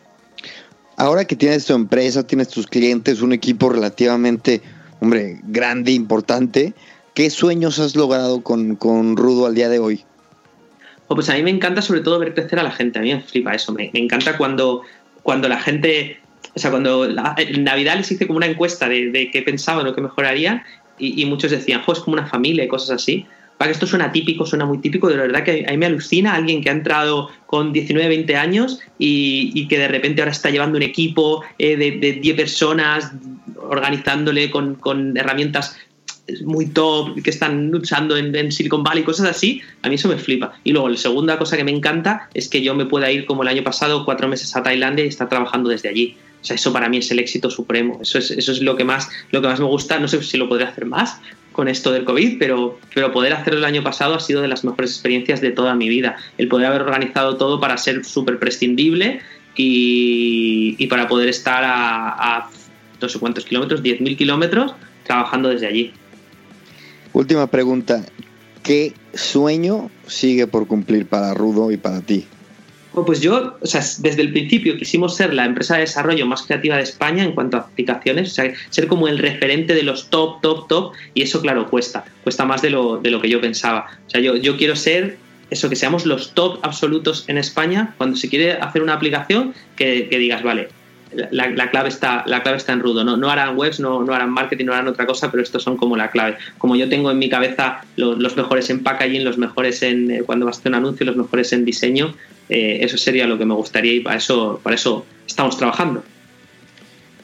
[0.97, 4.61] Ahora que tienes tu empresa, tienes tus clientes, un equipo relativamente,
[4.99, 6.73] hombre, grande, importante,
[7.13, 10.03] ¿qué sueños has logrado con, con Rudo al día de hoy?
[11.07, 13.13] Oh, pues a mí me encanta sobre todo ver crecer a la gente, a mí
[13.13, 14.83] me flipa eso, me, me encanta cuando,
[15.23, 16.19] cuando la gente
[16.59, 20.01] o sea, cuando en Navidad les hice como una encuesta de, qué pensaban o qué
[20.01, 20.61] mejorarían
[20.97, 23.25] y, muchos decían, jo, es como una familia y cosas así.
[23.57, 26.35] Para que esto suena típico, suena muy típico, de verdad que a mí me alucina
[26.35, 30.75] alguien que ha entrado con 19, 20 años y, que de repente ahora está llevando
[30.75, 33.13] un equipo eh, de, de 10 personas,
[33.55, 35.77] organizándole con, con herramientas
[36.43, 40.53] muy top que están usando en, Silicon Valley, cosas así, a mí eso me flipa.
[40.63, 43.43] Y luego la segunda cosa que me encanta es que yo me pueda ir como
[43.43, 46.17] el año pasado cuatro meses a Tailandia y estar trabajando desde allí.
[46.41, 47.99] O sea, eso para mí es el éxito supremo.
[48.01, 49.99] Eso es, eso es lo, que más, lo que más me gusta.
[49.99, 51.19] No sé si lo podré hacer más
[51.51, 54.63] con esto del COVID, pero, pero poder hacerlo el año pasado ha sido de las
[54.63, 56.15] mejores experiencias de toda mi vida.
[56.37, 59.19] El poder haber organizado todo para ser súper prescindible
[59.55, 62.49] y, y, para poder estar a, a
[63.01, 64.73] no sé cuántos kilómetros, 10.000 kilómetros,
[65.03, 65.91] trabajando desde allí.
[67.11, 68.05] Última pregunta.
[68.63, 72.25] ¿Qué sueño sigue por cumplir para Rudo y para ti?
[72.93, 76.75] Pues yo, o sea, desde el principio quisimos ser la empresa de desarrollo más creativa
[76.75, 80.41] de España en cuanto a aplicaciones, o sea, ser como el referente de los top,
[80.41, 83.87] top, top, y eso, claro, cuesta, cuesta más de lo, de lo que yo pensaba.
[84.07, 85.17] O sea, yo, yo quiero ser
[85.49, 90.07] eso, que seamos los top absolutos en España cuando se quiere hacer una aplicación que,
[90.09, 90.69] digas, vale,
[91.31, 93.03] la, clave está, la clave está en rudo.
[93.03, 95.77] No, no harán webs, no, no harán marketing, no harán otra cosa, pero estos son
[95.77, 96.37] como la clave.
[96.57, 100.45] Como yo tengo en mi cabeza los, mejores en packaging, los mejores en eh, cuando
[100.45, 102.13] vas a hacer un anuncio, los mejores en diseño,
[102.49, 106.03] eh, eso sería lo que me gustaría y para eso, para eso estamos trabajando.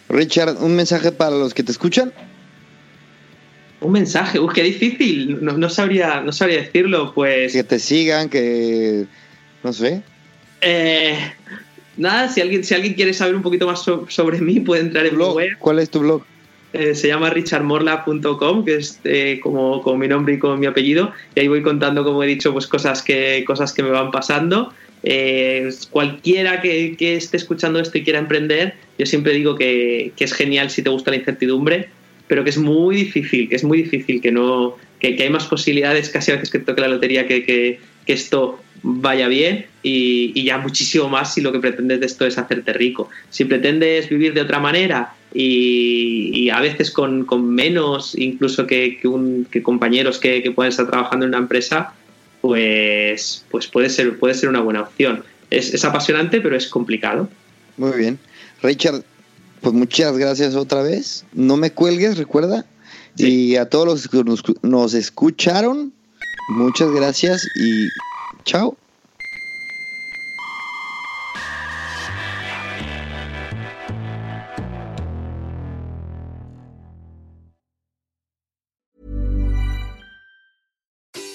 [0.10, 2.14] Richard, un mensaje para los que te escuchan.
[3.82, 7.54] Un mensaje, uy, qué difícil, no, sabría, no sabría decirlo, pues...
[7.54, 9.06] Que te sigan, que...
[9.64, 10.02] no sé.
[10.62, 11.18] Eh,
[11.98, 15.18] nada, si alguien, si alguien quiere saber un poquito más sobre mí, puede entrar en
[15.18, 15.50] mi web.
[15.60, 16.24] ¿Cuál es tu blog?
[16.74, 21.14] Eh, se llama richardmorla.com, que es eh, como, como, mi nombre y como mi apellido,
[21.34, 24.74] y ahí voy contando, como he dicho, pues cosas que, cosas que me van pasando.
[25.08, 30.72] Eh, cualquiera que, esté escuchando esto y quiera emprender, yo siempre digo que, es genial
[30.72, 31.90] si te gusta la incertidumbre,
[32.28, 36.10] pero que es muy difícil, que es muy difícil, que no que, hay más posibilidades
[36.10, 41.34] casi a veces que toque la lotería que, esto vaya bien y, ya muchísimo más
[41.36, 43.10] si lo que pretendes de esto es hacerte rico.
[43.30, 49.00] Si pretendes vivir de otra manera y, a veces con, menos incluso que,
[49.62, 51.94] compañeros que, que, puedan estar trabajando en una empresa,
[52.46, 55.24] pues, pues puede, ser, puede ser una buena opción.
[55.50, 57.28] Es, apasionante, pero es complicado.
[57.76, 58.20] Muy bien.
[58.62, 59.04] Richard,
[59.62, 61.26] pues muchas gracias otra vez.
[61.34, 62.64] No me cuelgues, recuerda.
[63.18, 65.92] Y a todos los que nos, nos escucharon,
[66.50, 67.88] muchas gracias y
[68.44, 68.78] chao.